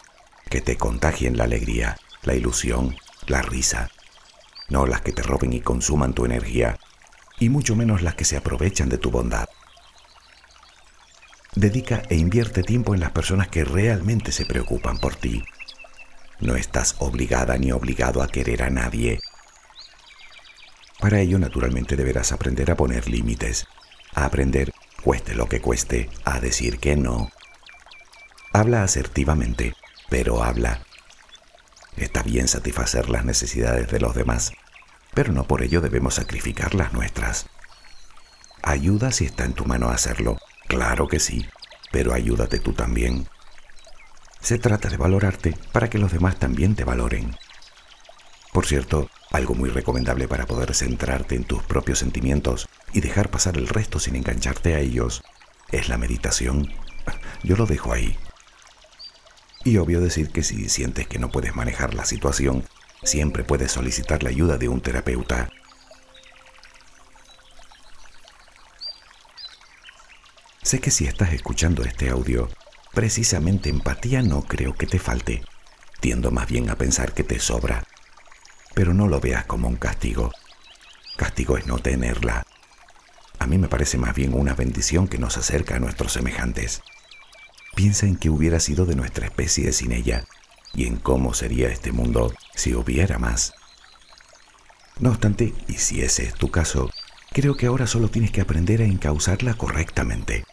que 0.49 0.61
te 0.61 0.77
contagien 0.77 1.37
la 1.37 1.45
alegría, 1.45 1.97
la 2.23 2.35
ilusión, 2.35 2.97
la 3.27 3.43
risa. 3.43 3.91
No 4.69 4.87
las 4.87 5.03
que 5.03 5.13
te 5.13 5.23
roben 5.23 5.53
y 5.53 5.61
consuman 5.61 6.15
tu 6.15 6.25
energía, 6.25 6.79
y 7.39 7.51
mucho 7.51 7.77
menos 7.77 8.03
las 8.03 8.15
que 8.15 8.25
se 8.25 8.37
aprovechan 8.37 8.89
de 8.89 8.99
tu 8.99 9.11
bondad. 9.11 9.49
Dedica 11.55 12.03
e 12.09 12.17
invierte 12.17 12.63
tiempo 12.63 12.95
en 12.95 13.01
las 13.01 13.13
personas 13.13 13.49
que 13.49 13.65
realmente 13.65 14.33
se 14.33 14.47
preocupan 14.47 14.99
por 14.99 15.17
ti. 15.17 15.43
No 16.41 16.57
estás 16.57 16.97
obligada 16.99 17.57
ni 17.57 17.73
obligado 17.73 18.23
a 18.23 18.29
querer 18.29 18.63
a 18.63 18.71
nadie. 18.71 19.21
Para 21.01 21.21
ello, 21.21 21.39
naturalmente, 21.39 21.97
deberás 21.97 22.33
aprender 22.33 22.71
a 22.71 22.77
poner 22.77 23.09
límites, 23.09 23.67
a 24.15 24.25
aprender, 24.25 24.73
cueste 25.03 25.35
lo 25.35 25.49
que 25.49 25.61
cueste, 25.61 26.11
a 26.25 26.39
decir 26.41 26.79
que 26.79 26.97
no. 26.97 27.31
Habla 28.53 28.83
asertivamente, 28.83 29.75
pero 30.09 30.43
habla. 30.43 30.83
Está 31.97 32.23
bien 32.23 32.47
satisfacer 32.47 33.11
las 33.11 33.25
necesidades 33.25 33.89
de 33.91 34.01
los 34.01 34.15
demás, 34.15 34.53
pero 35.15 35.33
no 35.33 35.45
por 35.45 35.63
ello 35.63 35.81
debemos 35.81 36.15
sacrificar 36.15 36.75
las 36.75 36.93
nuestras. 36.93 37.47
Ayuda 38.63 39.13
si 39.13 39.25
está 39.25 39.45
en 39.45 39.55
tu 39.55 39.65
mano 39.65 39.89
hacerlo, 39.89 40.38
Claro 40.69 41.09
que 41.09 41.19
sí, 41.19 41.47
pero 41.91 42.13
ayúdate 42.13 42.59
tú 42.59 42.75
también. 42.75 43.27
Se 44.41 44.59
trata 44.59 44.89
de 44.89 44.99
valorarte 44.99 45.57
para 45.73 45.91
que 45.91 45.99
los 45.99 46.13
demás 46.13 46.39
también 46.39 46.77
te 46.77 46.85
valoren. 46.85 47.35
Por 48.53 48.67
cierto, 48.67 49.11
algo 49.31 49.55
muy 49.55 49.71
recomendable 49.71 50.29
para 50.29 50.47
poder 50.47 50.75
centrarte 50.75 51.35
en 51.35 51.45
tus 51.45 51.63
propios 51.63 51.99
sentimientos 51.99 52.69
y 52.93 53.01
dejar 53.01 53.31
pasar 53.31 53.57
el 53.57 53.67
resto 53.67 53.99
sin 53.99 54.17
engancharte 54.17 54.75
a 54.75 54.81
ellos 54.81 55.23
es 55.71 55.89
la 55.89 55.99
meditación. 55.99 56.71
Yo 57.43 57.57
lo 57.57 57.67
dejo 57.67 57.93
ahí. 57.93 58.17
Y 59.65 59.79
obvio 59.79 60.01
decir 60.01 60.31
que 60.31 60.43
si 60.43 60.69
sientes 60.69 61.07
que 61.07 61.19
no 61.19 61.31
puedes 61.31 61.55
manejar 61.55 61.95
la 61.95 62.05
situación, 62.05 62.65
siempre 63.03 63.43
puedes 63.43 63.73
solicitar 63.73 64.23
la 64.23 64.31
ayuda 64.31 64.59
de 64.59 64.69
un 64.69 64.81
terapeuta 64.81 65.51
Sé 70.69 70.81
que 70.81 70.91
si 70.91 71.07
estás 71.07 71.33
escuchando 71.33 71.83
este 71.83 72.11
audio, 72.11 72.51
precisamente 72.93 73.71
empatía 73.71 74.21
no 74.21 74.43
creo 74.43 74.75
que 74.75 74.87
te 74.87 74.99
falte. 74.99 75.43
Tiendo 75.99 76.31
más 76.31 76.47
bien 76.47 76.69
a 76.69 76.77
pensar 76.77 77.15
que 77.15 77.25
te 77.25 77.41
sobra. 77.41 77.85
Pero 78.75 78.93
no 78.93 79.09
lo 79.09 79.19
veas 79.19 79.47
como 79.47 79.67
un 79.67 79.77
castigo. 79.77 80.31
Castigo 81.17 81.57
es 81.57 81.67
no 81.67 81.79
tenerla. 81.79 82.45
A 83.39 83.47
mí 83.47 83.57
me 83.57 83.69
parece 83.69 83.97
más 83.97 84.15
bien 84.15 84.35
una 84.35 84.53
bendición 84.53 85.09
que 85.09 85.17
nos 85.17 85.39
acerca 85.39 85.77
a 85.77 85.79
nuestros 85.79 86.13
semejantes. 86.13 86.83
Piensa 87.75 88.05
en 88.05 88.17
qué 88.17 88.29
hubiera 88.29 88.61
sido 88.61 88.85
de 88.85 88.95
nuestra 88.95 89.25
especie 89.25 89.73
sin 89.73 89.93
ella 89.93 90.27
y 90.75 90.85
en 90.85 90.99
cómo 90.99 91.33
sería 91.33 91.69
este 91.71 91.93
mundo 91.93 92.35
si 92.55 92.75
hubiera 92.75 93.19
más. 93.19 93.55
No 95.01 95.09
obstante, 95.13 95.55
y 95.67 95.79
si 95.79 96.03
ese 96.03 96.25
es 96.25 96.35
tu 96.35 96.51
caso, 96.51 96.91
creo 97.33 97.57
que 97.57 97.65
ahora 97.65 97.87
solo 97.87 98.11
tienes 98.11 98.33
que 98.33 98.43
aprender 98.43 98.83
a 98.83 98.85
encauzarla 98.85 99.55
correctamente. 99.55 100.45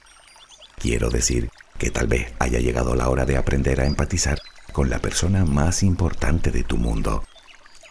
Quiero 0.86 1.10
decir 1.10 1.50
que 1.80 1.90
tal 1.90 2.06
vez 2.06 2.32
haya 2.38 2.60
llegado 2.60 2.94
la 2.94 3.10
hora 3.10 3.26
de 3.26 3.38
aprender 3.38 3.82
a 3.82 3.88
empatizar 3.88 4.40
con 4.72 4.88
la 4.88 5.00
persona 5.00 5.44
más 5.44 5.82
importante 5.82 6.52
de 6.52 6.64
tu 6.64 6.78
mundo. 6.78 7.24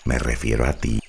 Me 0.04 0.16
refiero 0.20 0.64
a 0.64 0.74
ti. 0.74 1.00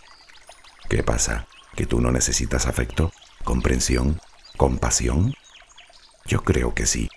¿Qué 0.90 1.04
pasa? 1.04 1.46
¿Que 1.76 1.86
tú 1.86 2.02
no 2.02 2.12
necesitas 2.12 2.66
afecto, 2.66 3.12
comprensión, 3.44 4.20
compasión? 4.58 5.36
Yo 6.26 6.44
creo 6.44 6.74
que 6.74 6.88
sí. 6.88 7.08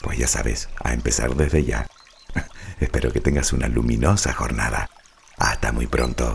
Pues 0.00 0.18
ya 0.18 0.26
sabes, 0.26 0.68
a 0.82 0.92
empezar 0.92 1.36
desde 1.36 1.62
ya. 1.62 1.86
Espero 2.80 3.12
que 3.12 3.20
tengas 3.20 3.52
una 3.52 3.68
luminosa 3.68 4.32
jornada. 4.32 4.90
Hasta 5.36 5.70
muy 5.70 5.86
pronto. 5.86 6.33